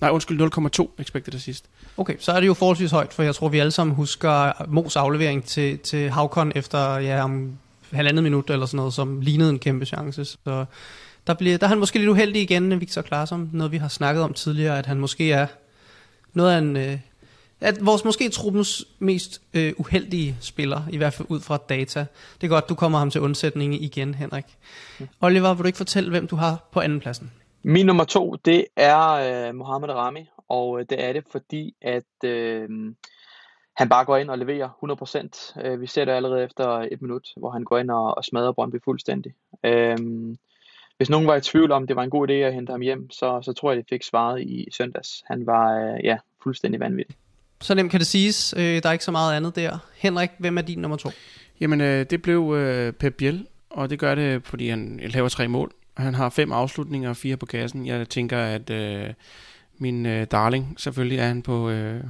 Nej, 0.00 0.10
undskyld, 0.10 0.42
0,2 0.80 0.88
expected 0.98 1.34
assist. 1.34 1.64
Okay, 1.96 2.14
så 2.18 2.32
er 2.32 2.40
det 2.40 2.46
jo 2.46 2.54
forholdsvis 2.54 2.90
højt, 2.90 3.12
for 3.12 3.22
jeg 3.22 3.34
tror, 3.34 3.48
vi 3.48 3.58
alle 3.58 3.70
sammen 3.70 3.96
husker 3.96 4.64
Mos 4.68 4.96
aflevering 4.96 5.44
til, 5.44 5.78
til 5.78 6.10
Havkon 6.10 6.52
efter 6.54 6.98
ja, 6.98 7.24
om 7.24 7.58
halvandet 7.92 8.22
minut 8.22 8.50
eller 8.50 8.66
sådan 8.66 8.76
noget, 8.76 8.94
som 8.94 9.20
lignede 9.20 9.50
en 9.50 9.58
kæmpe 9.58 9.86
chance. 9.86 10.24
Så 10.24 10.64
der, 11.26 11.34
bliver, 11.34 11.58
der 11.58 11.66
er 11.66 11.68
han 11.68 11.78
måske 11.78 11.98
lidt 11.98 12.08
uheldig 12.08 12.42
igen, 12.42 12.80
Victor 12.80 13.02
Klarsson, 13.02 13.50
noget 13.52 13.72
vi 13.72 13.76
har 13.76 13.88
snakket 13.88 14.22
om 14.22 14.32
tidligere, 14.32 14.78
at 14.78 14.86
han 14.86 14.98
måske 14.98 15.32
er 15.32 15.46
noget 16.34 16.52
af 16.52 16.58
en... 16.58 16.76
Øh, 16.76 16.98
at 17.60 17.86
vores 17.86 18.04
måske 18.04 18.28
truppens 18.28 18.84
mest 18.98 19.42
øh, 19.54 19.72
uheldige 19.78 20.36
spiller, 20.40 20.80
i 20.92 20.96
hvert 20.96 21.12
fald 21.12 21.30
ud 21.30 21.40
fra 21.40 21.56
data. 21.68 22.06
Det 22.40 22.46
er 22.46 22.48
godt, 22.48 22.68
du 22.68 22.74
kommer 22.74 22.98
ham 22.98 23.10
til 23.10 23.20
undsætning 23.20 23.82
igen, 23.82 24.14
Henrik. 24.14 24.44
Oliver, 25.20 25.54
vil 25.54 25.62
du 25.62 25.66
ikke 25.66 25.76
fortælle, 25.76 26.10
hvem 26.10 26.26
du 26.26 26.36
har 26.36 26.68
på 26.72 26.80
anden 26.80 27.00
pladsen? 27.00 27.32
Min 27.62 27.86
nummer 27.86 28.04
to, 28.04 28.34
det 28.44 28.64
er 28.76 29.08
øh, 29.08 29.54
Mohamed 29.54 29.88
Rami, 29.88 30.28
og 30.48 30.80
øh, 30.80 30.86
det 30.90 31.04
er 31.04 31.12
det, 31.12 31.24
fordi 31.30 31.74
at 31.82 32.24
øh, 32.24 32.68
han 33.76 33.88
bare 33.88 34.04
går 34.04 34.16
ind 34.16 34.30
og 34.30 34.38
leverer 34.38 34.68
100%. 35.60 35.66
Øh, 35.66 35.80
vi 35.80 35.86
ser 35.86 36.04
det 36.04 36.12
allerede 36.12 36.44
efter 36.44 36.68
et 36.68 37.02
minut, 37.02 37.28
hvor 37.36 37.50
han 37.50 37.64
går 37.64 37.78
ind 37.78 37.90
og, 37.90 38.16
og 38.16 38.24
smadrer 38.24 38.52
Brøndby 38.52 38.76
fuldstændig. 38.84 39.34
Øh, 39.64 39.98
hvis 40.96 41.10
nogen 41.10 41.26
var 41.26 41.36
i 41.36 41.40
tvivl 41.40 41.72
om, 41.72 41.86
det 41.86 41.96
var 41.96 42.02
en 42.02 42.10
god 42.10 42.28
idé 42.28 42.32
at 42.32 42.54
hente 42.54 42.70
ham 42.70 42.80
hjem, 42.80 43.10
så, 43.10 43.40
så 43.42 43.52
tror 43.52 43.70
jeg, 43.70 43.76
det 43.76 43.88
fik 43.88 44.02
svaret 44.02 44.42
i 44.42 44.68
søndags. 44.72 45.24
Han 45.26 45.46
var 45.46 45.78
øh, 45.78 46.04
ja, 46.04 46.16
fuldstændig 46.42 46.80
vanvittig. 46.80 47.16
Så 47.60 47.74
nemt 47.74 47.90
kan 47.90 48.00
det 48.00 48.06
siges. 48.06 48.54
Øh, 48.56 48.82
der 48.82 48.88
er 48.88 48.92
ikke 48.92 49.04
så 49.04 49.10
meget 49.10 49.36
andet 49.36 49.56
der. 49.56 49.78
Henrik, 49.96 50.30
hvem 50.38 50.58
er 50.58 50.62
din 50.62 50.78
nummer 50.78 50.96
to? 50.96 51.10
Jamen, 51.60 51.80
øh, 51.80 52.06
det 52.10 52.22
blev 52.22 52.54
øh, 52.56 52.92
Pep 52.92 53.14
Biel, 53.14 53.46
og 53.70 53.90
det 53.90 53.98
gør 53.98 54.14
det, 54.14 54.46
fordi 54.46 54.68
han 54.68 55.00
laver 55.02 55.28
tre 55.28 55.48
mål. 55.48 55.72
Han 55.96 56.14
har 56.14 56.28
fem 56.28 56.52
afslutninger 56.52 57.08
og 57.08 57.16
fire 57.16 57.36
på 57.36 57.46
kassen. 57.46 57.86
Jeg 57.86 58.08
tænker, 58.08 58.38
at 58.38 58.70
øh, 58.70 59.08
min 59.78 60.06
øh, 60.06 60.26
darling, 60.30 60.74
selvfølgelig 60.78 61.18
er 61.18 61.26
han 61.26 61.42
på, 61.42 61.70
øh, 61.70 62.04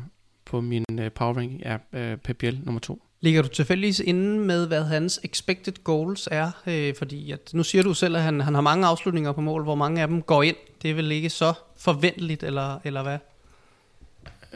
på 0.44 0.60
min 0.60 0.84
øh, 1.00 1.12
power 1.12 1.34
ranking, 1.34 1.62
er 1.64 1.78
øh, 1.92 2.16
Pep 2.16 2.36
Biel 2.36 2.60
nummer 2.64 2.80
to. 2.80 3.02
Ligger 3.20 3.42
du 3.42 3.48
tilfældigvis 3.48 4.00
inde 4.00 4.38
med, 4.38 4.66
hvad 4.66 4.84
hans 4.84 5.20
expected 5.24 5.84
goals 5.84 6.28
er? 6.30 6.50
Øh, 6.66 6.94
fordi 6.98 7.30
at, 7.30 7.50
nu 7.54 7.62
siger 7.62 7.82
du 7.82 7.94
selv, 7.94 8.16
at 8.16 8.22
han, 8.22 8.40
han 8.40 8.54
har 8.54 8.60
mange 8.60 8.86
afslutninger 8.86 9.32
på 9.32 9.40
mål. 9.40 9.62
Hvor 9.62 9.74
mange 9.74 10.02
af 10.02 10.08
dem 10.08 10.22
går 10.22 10.42
ind? 10.42 10.56
Det 10.82 10.90
er 10.90 10.94
vel 10.94 11.12
ikke 11.12 11.30
så 11.30 11.52
forventeligt, 11.78 12.42
eller, 12.42 12.80
eller 12.84 13.02
hvad? 13.02 13.18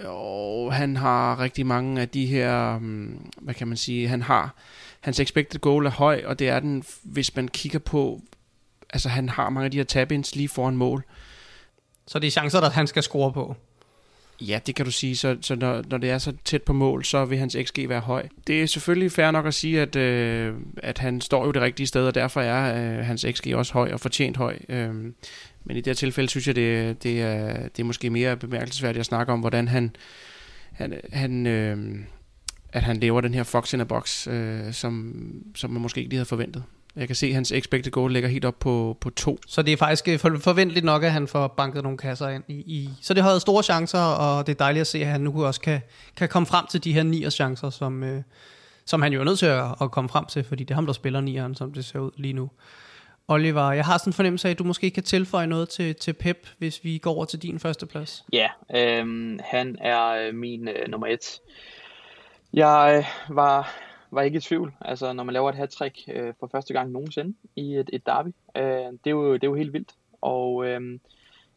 Og 0.04 0.74
han 0.74 0.96
har 0.96 1.40
rigtig 1.40 1.66
mange 1.66 2.00
af 2.00 2.08
de 2.08 2.26
her, 2.26 2.78
mm, 2.78 3.30
hvad 3.40 3.54
kan 3.54 3.68
man 3.68 3.76
sige, 3.76 4.08
han 4.08 4.22
har, 4.22 4.54
hans 5.00 5.20
expected 5.20 5.60
goal 5.60 5.86
er 5.86 5.90
høj, 5.90 6.22
og 6.26 6.38
det 6.38 6.48
er 6.48 6.60
den, 6.60 6.84
hvis 7.02 7.36
man 7.36 7.48
kigger 7.48 7.78
på, 7.78 8.20
altså 8.90 9.08
han 9.08 9.28
har 9.28 9.50
mange 9.50 9.64
af 9.64 9.70
de 9.70 9.76
her 9.76 9.84
tab 9.84 10.10
lige 10.10 10.48
foran 10.48 10.76
mål. 10.76 11.04
Så 12.06 12.18
det 12.18 12.26
er 12.26 12.30
chancer, 12.30 12.60
der 12.60 12.70
han 12.70 12.86
skal 12.86 13.02
score 13.02 13.32
på? 13.32 13.56
Ja, 14.40 14.60
det 14.66 14.74
kan 14.74 14.84
du 14.84 14.90
sige. 14.90 15.16
Så, 15.16 15.36
så 15.40 15.54
når, 15.54 15.82
når 15.90 15.98
det 15.98 16.10
er 16.10 16.18
så 16.18 16.32
tæt 16.44 16.62
på 16.62 16.72
mål, 16.72 17.04
så 17.04 17.24
vil 17.24 17.38
hans 17.38 17.56
XG 17.64 17.88
være 17.88 18.00
høj. 18.00 18.28
Det 18.46 18.62
er 18.62 18.66
selvfølgelig 18.66 19.12
fair 19.12 19.30
nok 19.30 19.46
at 19.46 19.54
sige, 19.54 19.80
at, 19.80 19.96
øh, 19.96 20.54
at 20.76 20.98
han 20.98 21.20
står 21.20 21.44
jo 21.44 21.50
det 21.50 21.62
rigtige 21.62 21.86
sted, 21.86 22.06
og 22.06 22.14
derfor 22.14 22.40
er 22.40 22.98
øh, 22.98 23.04
hans 23.04 23.26
XG 23.32 23.46
også 23.54 23.72
høj 23.72 23.92
og 23.92 24.00
fortjent 24.00 24.36
høj. 24.36 24.58
Øh, 24.68 24.94
men 25.64 25.76
i 25.76 25.80
det 25.80 25.86
her 25.86 25.94
tilfælde 25.94 26.30
synes 26.30 26.46
jeg, 26.46 26.56
det, 26.56 27.02
det, 27.02 27.22
er, 27.22 27.68
det 27.68 27.80
er 27.80 27.84
måske 27.84 28.10
mere 28.10 28.36
bemærkelsesværdigt 28.36 29.00
at 29.00 29.06
snakke 29.06 29.32
om, 29.32 29.40
hvordan 29.40 29.68
han, 29.68 29.96
han, 30.72 31.00
han 31.12 31.46
øh, 31.46 31.98
at 32.72 32.82
han 32.82 32.96
lever 32.96 33.20
den 33.20 33.34
her 33.34 33.42
fox 33.42 33.74
in 33.74 33.80
a 33.80 33.84
box, 33.84 34.28
øh, 34.28 34.72
som, 34.72 35.14
som 35.54 35.70
man 35.70 35.82
måske 35.82 35.98
ikke 35.98 36.10
lige 36.10 36.18
havde 36.18 36.28
forventet. 36.28 36.64
Jeg 36.96 37.06
kan 37.06 37.16
se, 37.16 37.26
at 37.26 37.34
hans 37.34 37.52
expected 37.52 37.92
goal 37.92 38.12
ligger 38.12 38.28
helt 38.28 38.44
op 38.44 38.58
på, 38.58 38.96
på 39.00 39.10
to. 39.10 39.38
Så 39.46 39.62
det 39.62 39.72
er 39.72 39.76
faktisk 39.76 40.08
øh, 40.08 40.18
forventeligt 40.18 40.84
nok, 40.84 41.04
at 41.04 41.12
han 41.12 41.28
får 41.28 41.46
banket 41.46 41.82
nogle 41.82 41.98
kasser 41.98 42.28
ind 42.28 42.44
i. 42.48 42.54
i. 42.54 42.90
Så 43.00 43.14
det 43.14 43.22
har 43.22 43.30
været 43.30 43.42
store 43.42 43.62
chancer, 43.62 43.98
og 43.98 44.46
det 44.46 44.52
er 44.52 44.58
dejligt 44.58 44.80
at 44.80 44.86
se, 44.86 44.98
at 44.98 45.06
han 45.06 45.20
nu 45.20 45.44
også 45.44 45.60
kan, 45.60 45.80
kan 46.16 46.28
komme 46.28 46.46
frem 46.46 46.66
til 46.66 46.84
de 46.84 46.92
her 46.92 47.02
nier 47.02 47.30
chancer, 47.30 47.70
som, 47.70 48.02
øh, 48.02 48.22
som 48.86 49.02
han 49.02 49.12
jo 49.12 49.20
er 49.20 49.24
nødt 49.24 49.38
til 49.38 49.46
at, 49.46 49.64
at 49.80 49.90
komme 49.90 50.08
frem 50.08 50.24
til, 50.26 50.44
fordi 50.44 50.64
det 50.64 50.70
er 50.70 50.74
ham, 50.74 50.86
der 50.86 50.92
spiller 50.92 51.20
nieren, 51.20 51.54
som 51.54 51.72
det 51.72 51.84
ser 51.84 51.98
ud 51.98 52.10
lige 52.16 52.32
nu. 52.32 52.50
Oliver, 53.28 53.72
jeg 53.72 53.84
har 53.84 53.98
sådan 53.98 54.08
en 54.08 54.14
fornemmelse 54.14 54.48
af, 54.48 54.52
at 54.52 54.58
du 54.58 54.64
måske 54.64 54.90
kan 54.90 55.02
tilføje 55.02 55.46
noget 55.46 55.68
til, 55.68 55.94
til 55.94 56.12
Pep, 56.12 56.48
hvis 56.58 56.84
vi 56.84 56.98
går 56.98 57.14
over 57.14 57.24
til 57.24 57.42
din 57.42 57.58
første 57.58 57.86
plads. 57.86 58.24
Ja, 58.32 58.48
øh, 58.74 59.38
han 59.44 59.76
er 59.80 60.06
øh, 60.06 60.34
min 60.34 60.68
øh, 60.68 60.88
nummer 60.88 61.06
et. 61.06 61.40
Jeg 62.52 62.94
øh, 62.98 63.36
var, 63.36 63.74
var 64.10 64.22
ikke 64.22 64.36
i 64.36 64.40
tvivl, 64.40 64.72
altså 64.80 65.12
når 65.12 65.24
man 65.24 65.32
laver 65.32 65.48
et 65.48 65.54
hat 65.54 65.82
øh, 66.08 66.34
for 66.40 66.46
første 66.46 66.72
gang 66.72 66.90
nogensinde 66.90 67.34
i 67.56 67.74
et, 67.74 67.90
et 67.92 68.06
derby. 68.06 68.28
Øh, 68.56 68.62
det, 68.64 69.06
er 69.06 69.10
jo, 69.10 69.34
det 69.34 69.44
er 69.44 69.48
jo 69.48 69.54
helt 69.54 69.72
vildt. 69.72 69.94
Og 70.20 70.66
øh, 70.66 70.98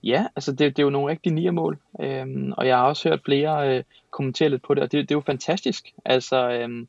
ja, 0.03 0.27
altså 0.35 0.51
det, 0.51 0.59
det 0.59 0.79
er 0.79 0.83
jo 0.83 0.89
nogle 0.89 1.11
rigtige 1.11 1.33
niermål. 1.33 1.79
mål. 1.99 2.07
Øh, 2.07 2.53
og 2.57 2.67
jeg 2.67 2.77
har 2.77 2.85
også 2.85 3.09
hørt 3.09 3.21
flere 3.25 3.77
øh, 3.77 3.83
kommentere 4.11 4.49
lidt 4.49 4.63
på 4.63 4.73
det, 4.73 4.83
og 4.83 4.91
det, 4.91 5.09
det 5.09 5.11
er 5.11 5.15
jo 5.15 5.23
fantastisk. 5.25 5.93
Altså, 6.05 6.49
øh, 6.49 6.87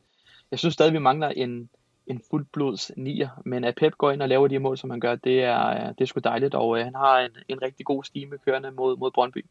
jeg 0.50 0.59
synes 0.59 0.74
stadig, 0.74 0.92
vi 0.92 0.98
mangler 0.98 1.29
en, 1.29 1.68
en 2.07 2.20
fuldblods 2.31 2.90
nier, 2.96 3.29
men 3.44 3.64
at 3.64 3.74
Pep 3.74 3.92
går 3.98 4.11
ind 4.11 4.22
og 4.22 4.29
laver 4.29 4.48
de 4.48 4.59
mål, 4.59 4.79
som 4.79 4.90
han 4.90 5.00
gør, 5.00 5.14
det 5.14 5.42
er, 5.42 5.92
det 5.92 6.00
er 6.00 6.07
sgu 6.07 6.20
dejligt, 6.24 6.55
og 6.55 6.79
øh, 6.79 6.85
han 6.85 6.94
har 6.94 7.18
en, 7.18 7.31
en 7.48 7.62
rigtig 7.62 7.87
god 7.87 8.05
stime 8.05 8.38
kørende 8.38 8.70
mod, 8.70 8.96
mod 8.96 9.11
Brøndby. 9.11 9.44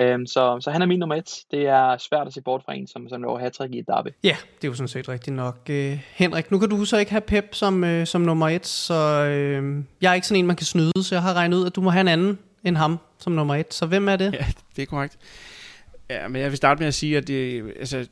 Øhm, 0.00 0.26
så, 0.26 0.58
så 0.60 0.70
han 0.70 0.82
er 0.82 0.86
min 0.86 0.98
nummer 0.98 1.14
et. 1.14 1.30
Det 1.50 1.66
er 1.66 1.96
svært 1.96 2.26
at 2.26 2.34
se 2.34 2.40
bort 2.40 2.62
fra 2.64 2.74
en, 2.74 2.86
som, 2.86 3.08
som 3.08 3.22
laver 3.22 3.38
hat 3.38 3.56
i 3.70 3.78
et 3.78 3.86
derby. 3.86 4.08
Ja, 4.24 4.36
det 4.56 4.64
er 4.64 4.68
jo 4.68 4.74
sådan 4.74 4.88
set 4.88 5.08
rigtigt 5.08 5.36
nok. 5.36 5.58
Øh, 5.70 6.00
Henrik, 6.14 6.50
nu 6.50 6.58
kan 6.58 6.70
du 6.70 6.84
så 6.84 6.98
ikke 6.98 7.10
have 7.10 7.20
Pep 7.20 7.48
som, 7.52 7.84
øh, 7.84 8.06
som 8.06 8.20
nummer 8.20 8.48
et, 8.48 8.66
så 8.66 8.94
øh, 9.24 9.84
jeg 10.00 10.10
er 10.10 10.14
ikke 10.14 10.26
sådan 10.26 10.38
en, 10.38 10.46
man 10.46 10.56
kan 10.56 10.66
snyde, 10.66 11.02
så 11.02 11.14
jeg 11.14 11.22
har 11.22 11.34
regnet 11.34 11.56
ud, 11.56 11.66
at 11.66 11.76
du 11.76 11.80
må 11.80 11.90
have 11.90 12.00
en 12.00 12.08
anden 12.08 12.38
end 12.64 12.76
ham 12.76 12.98
som 13.18 13.32
nummer 13.32 13.54
et. 13.54 13.74
Så 13.74 13.86
hvem 13.86 14.08
er 14.08 14.16
det? 14.16 14.32
Ja, 14.32 14.46
det 14.76 14.82
er 14.82 14.86
korrekt. 14.86 15.18
Ja, 16.10 16.28
men 16.28 16.42
jeg 16.42 16.50
vil 16.50 16.56
starte 16.56 16.78
med 16.78 16.86
at 16.88 16.94
sige, 16.94 17.16
at 17.16 17.28
det, 17.28 17.64
altså, 17.78 18.06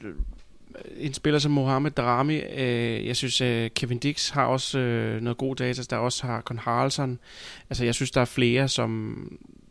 en 0.97 1.15
spiller 1.15 1.39
som 1.39 1.53
Mohamed 1.53 1.91
Darami, 1.91 2.37
øh, 2.37 3.07
jeg 3.07 3.17
synes 3.17 3.41
øh, 3.41 3.71
Kevin 3.71 3.99
Dix 3.99 4.31
har 4.31 4.45
også 4.45 4.79
øh, 4.79 5.21
noget 5.21 5.37
god 5.37 5.57
data, 5.57 5.83
der 5.91 5.97
også 5.97 6.27
har 6.27 6.41
Con 6.41 6.59
Haraldsson. 6.59 7.19
Altså 7.71 7.85
jeg 7.85 7.95
synes 7.95 8.11
der 8.11 8.21
er 8.21 8.25
flere, 8.25 8.69
som 8.69 9.17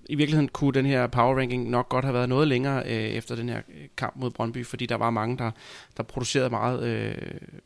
i 0.10 0.16
virkeligheden 0.16 0.48
kunne 0.48 0.74
den 0.74 0.86
her 0.86 1.08
power 1.08 1.40
ranking 1.40 1.70
nok 1.70 1.90
godt 1.90 2.06
have 2.06 2.14
været 2.14 2.30
noget 2.30 2.48
længere 2.48 2.84
øh, 2.86 2.92
efter 2.92 3.36
den 3.36 3.50
her 3.50 3.58
øh, 3.58 3.88
kamp 3.98 4.16
mod 4.16 4.32
Brøndby, 4.32 4.66
fordi 4.66 4.86
der 4.86 4.96
var 4.96 5.10
mange, 5.10 5.38
der, 5.38 5.52
der 5.98 6.04
producerede 6.04 6.50
meget, 6.50 6.84
øh, 6.84 7.16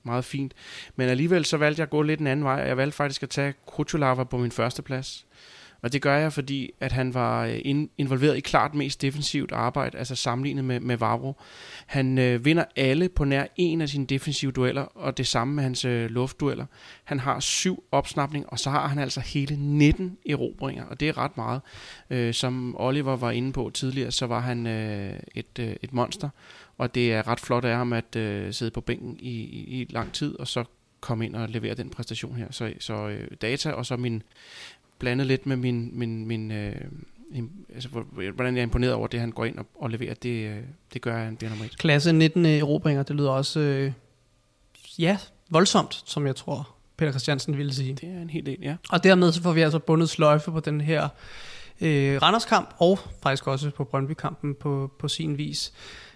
meget 0.03 0.25
fint. 0.25 0.53
Men 0.95 1.09
alligevel 1.09 1.45
så 1.45 1.57
valgte 1.57 1.79
jeg 1.79 1.83
at 1.83 1.89
gå 1.89 2.01
lidt 2.01 2.19
en 2.19 2.27
anden 2.27 2.43
vej, 2.45 2.61
og 2.61 2.67
jeg 2.67 2.77
valgte 2.77 2.95
faktisk 2.95 3.23
at 3.23 3.29
tage 3.29 3.53
Kuchulava 3.65 4.23
på 4.23 4.37
min 4.37 4.51
første 4.51 4.81
plads. 4.81 5.25
Og 5.83 5.93
det 5.93 6.01
gør 6.01 6.17
jeg, 6.17 6.33
fordi 6.33 6.71
at 6.79 6.91
han 6.91 7.13
var 7.13 7.45
øh, 7.45 7.59
in, 7.65 7.89
involveret 7.97 8.37
i 8.37 8.39
klart 8.39 8.73
mest 8.73 9.01
defensivt 9.01 9.51
arbejde, 9.51 9.97
altså 9.97 10.15
sammenlignet 10.15 10.65
med, 10.65 10.79
med 10.79 10.97
Vavro. 10.97 11.35
Han 11.85 12.17
øh, 12.17 12.45
vinder 12.45 12.65
alle 12.75 13.09
på 13.09 13.25
nær 13.25 13.45
en 13.55 13.81
af 13.81 13.89
sine 13.89 14.05
defensive 14.05 14.51
dueller, 14.51 14.81
og 14.81 15.17
det 15.17 15.27
samme 15.27 15.53
med 15.53 15.63
hans 15.63 15.85
øh, 15.85 16.09
luftdueller. 16.09 16.65
Han 17.03 17.19
har 17.19 17.39
syv 17.39 17.83
opsnapning, 17.91 18.45
og 18.49 18.59
så 18.59 18.69
har 18.69 18.87
han 18.87 18.99
altså 18.99 19.19
hele 19.19 19.55
19 19.55 20.17
erobringer, 20.29 20.85
og 20.85 20.99
det 20.99 21.09
er 21.09 21.17
ret 21.17 21.37
meget. 21.37 21.61
Øh, 22.09 22.33
som 22.33 22.75
Oliver 22.79 23.15
var 23.15 23.31
inde 23.31 23.53
på 23.53 23.71
tidligere, 23.73 24.11
så 24.11 24.27
var 24.27 24.39
han 24.39 24.67
øh, 24.67 25.19
et, 25.35 25.59
øh, 25.59 25.75
et 25.81 25.93
monster, 25.93 26.29
og 26.77 26.95
det 26.95 27.13
er 27.13 27.27
ret 27.27 27.39
flot 27.39 27.65
af 27.65 27.75
ham 27.75 27.93
at 27.93 28.15
øh, 28.15 28.53
sidde 28.53 28.71
på 28.71 28.81
bænken 28.81 29.17
i, 29.19 29.31
i, 29.31 29.81
i 29.81 29.87
lang 29.89 30.13
tid, 30.13 30.39
og 30.39 30.47
så 30.47 30.63
komme 31.03 31.25
ind 31.25 31.35
og 31.35 31.49
levere 31.49 31.73
den 31.73 31.89
præstation 31.89 32.35
her. 32.35 32.47
Så, 32.51 32.73
så 32.79 33.07
øh, 33.07 33.27
data, 33.41 33.71
og 33.71 33.85
så 33.85 33.97
min, 33.97 34.23
blandet 34.99 35.27
lidt 35.27 35.45
med 35.45 35.55
min, 35.55 35.89
min, 35.93 36.27
min 36.27 36.51
øh, 36.51 36.75
altså, 37.73 37.89
hvordan 38.35 38.55
jeg 38.55 38.61
er 38.61 38.63
imponeret 38.63 38.93
over 38.93 39.07
det, 39.07 39.19
han 39.19 39.31
går 39.31 39.45
ind 39.45 39.57
og, 39.57 39.65
og 39.75 39.89
leverer, 39.89 40.13
det, 40.13 40.47
øh, 40.49 40.57
det 40.93 41.01
gør 41.01 41.17
han 41.17 41.35
bliver 41.35 41.49
nummer 41.49 41.65
et. 41.65 41.77
Klasse 41.77 42.13
19 42.13 42.45
erobringer, 42.45 43.03
det 43.03 43.15
lyder 43.15 43.31
også, 43.31 43.59
øh, 43.59 43.91
ja, 44.99 45.17
voldsomt, 45.49 46.03
som 46.05 46.27
jeg 46.27 46.35
tror, 46.35 46.75
Peter 46.97 47.11
Christiansen 47.11 47.57
ville 47.57 47.73
sige. 47.73 47.93
Det 47.93 48.09
er 48.09 48.21
en 48.21 48.29
hel 48.29 48.45
del, 48.45 48.57
ja. 48.61 48.75
Og 48.89 49.03
dermed 49.03 49.31
så 49.31 49.41
får 49.41 49.53
vi 49.53 49.61
altså 49.61 49.79
bundet 49.79 50.09
sløjfe 50.09 50.51
på 50.51 50.59
den 50.59 50.81
her 50.81 51.09
øh, 51.81 52.21
Randers-kamp, 52.21 52.75
og 52.77 52.99
faktisk 53.23 53.47
også 53.47 53.69
på 53.69 53.83
Brøndby-kampen 53.83 54.55
på, 54.55 54.91
på 54.99 55.07
sin 55.07 55.37
vis. 55.37 55.73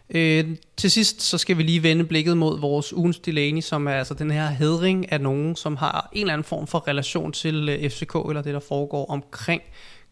Øh, 0.10 0.56
til 0.78 0.92
sidst 0.92 1.22
så 1.22 1.38
skal 1.38 1.58
vi 1.58 1.64
lige 1.64 1.84
vende 1.84 2.04
blikket 2.04 2.38
mod 2.38 2.60
vores 2.60 2.94
ugens 2.94 3.20
Delaney, 3.20 3.62
som 3.62 3.88
er 3.88 3.92
altså 3.92 4.14
den 4.14 4.32
her 4.32 4.48
hedring 4.48 5.12
af 5.12 5.22
nogen, 5.22 5.56
som 5.56 5.76
har 5.76 6.10
en 6.14 6.22
eller 6.22 6.34
anden 6.34 6.46
form 6.46 6.68
for 6.68 6.88
relation 6.88 7.32
til 7.32 7.70
øh, 7.70 7.90
FCK, 7.90 8.16
eller 8.30 8.42
det 8.42 8.54
der 8.54 8.60
foregår 8.60 9.06
omkring 9.06 9.62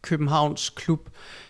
Københavns 0.02 0.70
klub. 0.70 1.10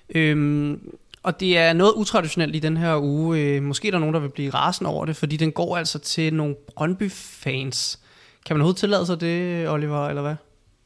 Øh, 0.09 0.77
og 1.23 1.39
det 1.39 1.57
er 1.57 1.73
noget 1.73 1.93
utraditionelt 1.95 2.55
i 2.55 2.59
den 2.59 2.77
her 2.77 2.97
uge. 2.97 3.39
Øh, 3.39 3.63
måske 3.63 3.87
er 3.87 3.91
der 3.91 3.99
nogen, 3.99 4.13
der 4.13 4.19
vil 4.19 4.29
blive 4.29 4.49
rasende 4.49 4.89
over 4.89 5.05
det, 5.05 5.15
fordi 5.15 5.37
den 5.37 5.51
går 5.51 5.77
altså 5.77 5.99
til 5.99 6.33
nogle 6.33 6.55
Brøndby-fans. 6.75 7.99
Kan 8.45 8.55
man 8.55 8.61
overhovedet 8.61 8.79
tillade 8.79 9.05
sig 9.05 9.21
det, 9.21 9.69
Oliver, 9.69 10.07
eller 10.07 10.21
hvad? 10.21 10.35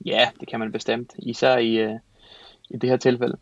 Ja, 0.06 0.30
det 0.40 0.50
kan 0.50 0.60
man 0.60 0.72
bestemt. 0.72 1.12
Især 1.18 1.58
i, 1.58 1.76
øh, 1.76 1.92
i 2.70 2.78
det 2.78 2.90
her 2.90 2.98
tilfælde. 2.98 3.38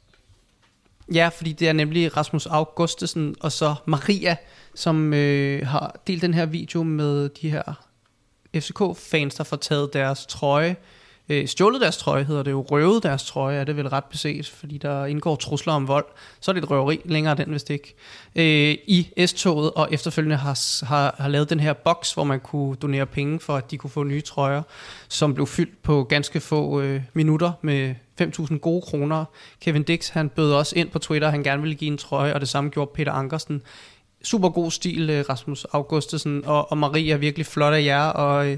Ja, 1.14 1.28
fordi 1.28 1.54
det 1.54 1.68
er 1.68 1.74
nemlig 1.74 2.18
Rasmus 2.18 2.46
Augustesen 2.46 3.36
og 3.40 3.52
så 3.52 3.76
Maria, 3.86 4.36
som 4.76 5.14
øh, 5.14 5.68
har 5.68 6.00
delt 6.08 6.22
den 6.22 6.34
her 6.34 6.46
video 6.46 6.84
med 6.84 7.30
de 7.30 7.50
her 7.50 7.88
FCK-fans, 8.56 9.36
der 9.36 9.44
får 9.44 9.58
taget 9.58 9.94
deres 9.94 10.26
trøje 10.26 10.76
øh, 11.30 11.48
stjålet 11.48 11.82
deres 11.82 11.98
trøje, 11.98 12.24
hedder 12.24 12.44
det 12.44 12.52
jo, 12.52 12.62
røvet 12.62 13.04
deres 13.04 13.24
trøje, 13.26 13.58
er 13.58 13.64
det 13.64 13.78
vel 13.78 13.88
ret 13.88 14.04
beset, 14.04 14.50
fordi 14.50 14.78
der 14.78 15.06
indgår 15.06 15.36
trusler 15.36 15.74
om 15.74 15.88
vold. 15.88 16.06
Så 16.40 16.52
er 16.52 16.54
det 16.54 16.64
et 16.64 16.70
røveri, 16.70 17.02
længere 17.06 17.36
den 17.36 17.54
det 17.54 17.70
ikke. 17.70 17.96
Øh, 18.36 18.78
I 18.88 19.26
S-toget, 19.26 19.72
og 19.72 19.88
efterfølgende 19.92 20.36
har, 20.36 20.86
har, 20.86 21.16
har 21.20 21.28
lavet 21.28 21.50
den 21.50 21.60
her 21.60 21.74
boks, 21.74 22.14
hvor 22.14 22.24
man 22.24 22.40
kunne 22.40 22.76
donere 22.76 23.06
penge 23.06 23.40
for, 23.40 23.56
at 23.56 23.72
de 23.72 23.78
kunne 23.78 23.90
få 23.90 24.04
nye 24.04 24.22
trøjer, 24.22 24.62
som 25.08 25.34
blev 25.34 25.48
fyldt 25.48 25.84
på 25.84 26.04
ganske 26.04 26.40
få 26.40 26.82
øh, 26.82 27.02
minutter 27.14 27.52
med 27.62 27.96
5.000 28.22 28.58
gode 28.58 28.82
kroner. 28.82 29.26
Kevin 29.62 29.84
Dix, 29.84 30.10
han 30.10 30.30
bød 30.30 30.54
også 30.54 30.76
ind 30.76 30.90
på 30.90 31.00
Twitter, 31.00 31.30
han 31.30 31.44
gerne 31.44 31.62
ville 31.62 31.76
give 31.76 31.92
en 31.92 31.98
trøje, 31.98 32.34
og 32.34 32.42
det 32.42 32.50
samme 32.50 32.70
gjorde 32.70 32.92
Peter 32.94 33.12
Ankersen. 33.12 33.62
Super 34.24 34.50
god 34.50 34.72
stil, 34.72 35.10
øh, 35.10 35.26
Rasmus 35.30 35.66
Augustesen, 35.66 36.44
og, 36.46 36.72
og 36.72 36.78
Marie 36.78 37.14
er 37.14 37.18
virkelig 37.18 37.46
flot 37.46 37.74
af 37.74 37.84
jer, 37.84 38.04
og, 38.04 38.48
øh, 38.48 38.58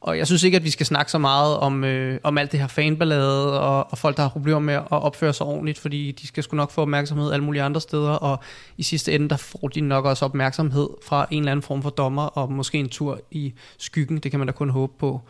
og 0.00 0.18
jeg 0.18 0.26
synes 0.26 0.42
ikke, 0.42 0.56
at 0.56 0.64
vi 0.64 0.70
skal 0.70 0.86
snakke 0.86 1.12
så 1.12 1.18
meget 1.18 1.56
om, 1.56 1.84
øh, 1.84 2.20
om 2.22 2.38
alt 2.38 2.52
det 2.52 2.60
her 2.60 2.66
fanballade, 2.66 3.60
og, 3.60 3.92
og 3.92 3.98
folk, 3.98 4.16
der 4.16 4.22
har 4.22 4.30
problemer 4.30 4.58
med 4.58 4.74
at 4.74 4.86
opføre 4.90 5.32
sig 5.32 5.46
ordentligt, 5.46 5.78
fordi 5.78 6.12
de 6.12 6.26
skal 6.26 6.42
sgu 6.42 6.56
nok 6.56 6.70
få 6.70 6.82
opmærksomhed 6.82 7.32
alle 7.32 7.44
mulige 7.44 7.62
andre 7.62 7.80
steder, 7.80 8.10
og 8.10 8.38
i 8.76 8.82
sidste 8.82 9.12
ende, 9.12 9.28
der 9.28 9.36
får 9.36 9.68
de 9.68 9.80
nok 9.80 10.04
også 10.04 10.24
opmærksomhed 10.24 10.88
fra 11.06 11.26
en 11.30 11.38
eller 11.38 11.52
anden 11.52 11.62
form 11.62 11.82
for 11.82 11.90
dommer, 11.90 12.22
og 12.22 12.52
måske 12.52 12.78
en 12.78 12.88
tur 12.88 13.20
i 13.30 13.52
skyggen, 13.78 14.18
det 14.18 14.30
kan 14.30 14.40
man 14.40 14.46
da 14.46 14.52
kun 14.52 14.70
håbe 14.70 14.92
på. 14.98 15.20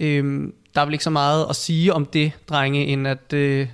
Øhm, 0.00 0.54
der 0.74 0.80
er 0.80 0.84
vel 0.84 0.94
ikke 0.94 1.04
så 1.04 1.10
meget 1.10 1.46
at 1.50 1.56
sige 1.56 1.94
om 1.94 2.06
det, 2.06 2.32
drenge, 2.48 2.86
end 2.86 3.08
at 3.08 3.32
øh, 3.32 3.68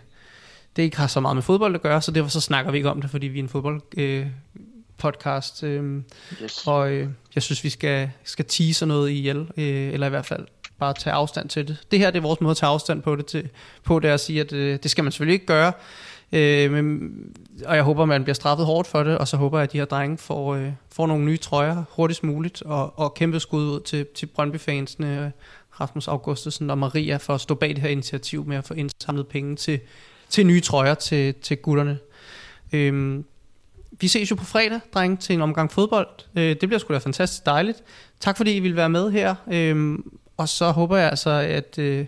det 0.77 0.83
ikke 0.83 0.96
har 0.96 1.07
så 1.07 1.20
meget 1.20 1.37
med 1.37 1.42
fodbold 1.42 1.74
at 1.74 1.83
gøre, 1.83 2.03
så 2.03 2.11
derfor 2.11 2.31
så 2.31 2.40
snakker 2.40 2.70
vi 2.70 2.77
ikke 2.77 2.90
om 2.90 3.01
det, 3.01 3.11
fordi 3.11 3.27
vi 3.27 3.38
er 3.38 3.42
en 3.42 3.48
fodbold 3.48 3.81
øh, 3.96 4.27
podcast. 4.98 5.62
Øh, 5.62 6.02
yes. 6.42 6.66
Og 6.66 6.92
øh, 6.92 7.08
jeg 7.34 7.42
synes, 7.42 7.64
vi 7.64 7.70
skal, 7.70 8.11
skal 8.24 8.44
tease 8.44 8.87
noget 8.87 9.11
ihjel, 9.11 9.38
øh, 9.56 9.92
eller 9.92 10.06
i 10.06 10.11
hvert 10.11 10.26
fald 10.26 10.46
bare 10.78 10.94
tage 10.94 11.14
afstand 11.14 11.48
til 11.48 11.68
det. 11.68 11.76
Det 11.90 11.98
her 11.98 12.11
det 12.11 12.18
er 12.18 12.22
vores 12.22 12.40
måde 12.40 12.50
at 12.50 12.56
tage 12.56 12.70
afstand 12.70 13.02
på 13.02 13.16
det, 13.16 13.26
til, 13.26 13.48
på 13.84 13.98
det 13.98 14.08
at 14.08 14.20
sige, 14.20 14.40
at 14.40 14.52
øh, 14.52 14.78
det 14.82 14.90
skal 14.90 15.04
man 15.04 15.12
selvfølgelig 15.12 15.34
ikke 15.34 15.46
gøre. 15.46 15.72
Øh, 16.32 16.72
men, 16.72 17.11
og 17.66 17.76
jeg 17.76 17.84
håber, 17.84 18.04
man 18.04 18.24
bliver 18.24 18.34
straffet 18.34 18.66
hårdt 18.66 18.88
for 18.88 19.02
det, 19.02 19.18
og 19.18 19.28
så 19.28 19.37
håber 19.37 19.58
jeg, 19.58 19.62
at 19.62 19.72
de 19.72 19.78
her 19.78 19.84
drenge 19.84 20.18
får, 20.18 20.54
øh, 20.54 20.72
får 20.92 21.06
nogle 21.06 21.24
nye 21.24 21.37
trøjer 21.37 21.84
hurtigst 21.90 22.24
muligt, 22.24 22.62
og, 22.62 22.98
og 22.98 23.14
kæmpe 23.14 23.40
skud 23.40 23.62
ud 23.62 23.80
til, 23.80 24.06
til 24.14 24.26
Brøndby-fansene, 24.26 25.32
Rasmus 25.80 26.08
Augustesen 26.08 26.70
og 26.70 26.78
Maria, 26.78 27.16
for 27.16 27.34
at 27.34 27.40
stå 27.40 27.54
bag 27.54 27.68
det 27.68 27.78
her 27.78 27.88
initiativ 27.88 28.46
med 28.46 28.56
at 28.56 28.64
få 28.64 28.74
indsamlet 28.74 29.28
penge 29.28 29.56
til, 29.56 29.80
til 30.28 30.46
nye 30.46 30.61
trøjer 30.61 30.94
til, 30.94 31.34
til 31.34 31.56
gutterne. 31.56 31.98
Øh, 32.72 33.22
vi 34.00 34.08
ses 34.08 34.30
jo 34.30 34.37
på 34.37 34.44
fredag, 34.44 34.80
drenge, 34.94 35.16
til 35.16 35.34
en 35.34 35.42
omgang 35.42 35.72
fodbold. 35.72 36.08
Øh, 36.37 36.56
det 36.61 36.68
bliver 36.68 36.78
sgu 36.78 36.94
da 36.94 36.98
fantastisk 36.98 37.46
dejligt. 37.46 37.82
Tak 38.20 38.37
fordi 38.37 38.56
I 38.56 38.61
vil 38.61 38.76
være 38.76 38.88
med 38.88 39.11
her. 39.11 39.34
Øh, 39.52 39.98
og 40.37 40.48
så 40.48 40.70
håber 40.70 40.96
jeg 40.96 41.11
altså, 41.11 41.30
at 41.30 41.78
øh, 41.78 42.06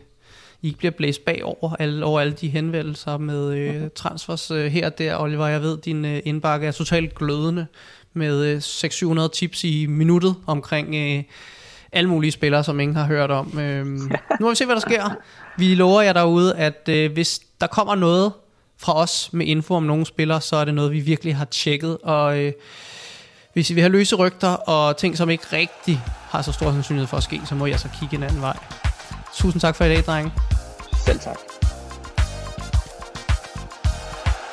I 0.63 0.67
ikke 0.67 0.79
bliver 0.79 0.93
blæst 0.93 1.25
bagover 1.25 1.77
alle, 1.79 2.05
over 2.05 2.21
alle 2.21 2.33
de 2.33 2.49
henvendelser 2.49 3.19
med 3.19 3.59
øh, 3.59 3.91
transfers 3.95 4.51
øh, 4.51 4.67
her 4.67 4.87
og 4.87 4.99
der. 4.99 5.21
Oliver, 5.21 5.47
jeg 5.47 5.63
ved, 5.63 5.79
din 5.79 6.05
øh, 6.05 6.21
indbakke 6.25 6.67
er 6.67 6.73
totalt 6.73 7.15
glødende 7.15 7.67
med 8.13 8.45
øh, 8.45 8.59
600-700 8.59 9.29
tips 9.29 9.65
i 9.65 9.87
minuttet 9.87 10.35
omkring 10.47 10.95
øh, 10.95 11.23
alle 11.93 12.11
mulige 12.11 12.33
spillere, 12.33 12.65
som 12.65 12.81
ingen 12.81 12.97
har 12.97 13.07
hørt 13.07 13.31
om. 13.31 13.59
Øh, 13.59 13.87
nu 13.87 14.09
må 14.41 14.51
vi 14.51 14.57
se, 14.57 14.65
hvad 14.65 14.75
der 14.75 14.81
sker. 14.81 15.17
Vi 15.59 15.75
lover 15.75 16.03
jer 16.03 16.13
derude, 16.13 16.57
at 16.57 16.89
øh, 16.89 17.13
hvis 17.13 17.41
der 17.61 17.67
kommer 17.67 17.95
noget 17.95 18.33
fra 18.83 18.97
os 18.97 19.29
med 19.33 19.47
info 19.47 19.75
om 19.75 19.83
nogle 19.83 20.07
spillere, 20.07 20.41
så 20.41 20.57
er 20.57 20.65
det 20.65 20.75
noget, 20.75 20.93
vi 20.93 21.01
virkelig 21.01 21.37
har 21.37 21.45
tjekket. 21.45 21.99
Og 22.03 22.39
øh, 22.39 22.53
hvis 23.53 23.75
vi 23.75 23.81
har 23.81 23.89
løse 23.89 24.17
rygter 24.17 24.49
og 24.49 24.97
ting, 24.97 25.17
som 25.17 25.31
ikke 25.31 25.45
rigtig 25.53 26.03
har 26.07 26.43
så 26.43 26.53
stor 26.53 26.73
sandsynlighed 26.73 27.07
for 27.07 27.17
at 27.17 27.23
ske, 27.23 27.41
så 27.49 27.55
må 27.55 27.67
jeg 27.67 27.81
så 27.81 27.89
altså 27.89 28.01
kigge 28.01 28.17
en 28.17 28.23
anden 28.23 28.41
vej. 28.41 28.57
Tusind 29.35 29.61
tak 29.61 29.77
for 29.77 29.85
i 29.85 29.89
dag, 29.89 30.05
drenge. 30.05 30.33
Selv 31.07 31.19
tak. 31.19 31.50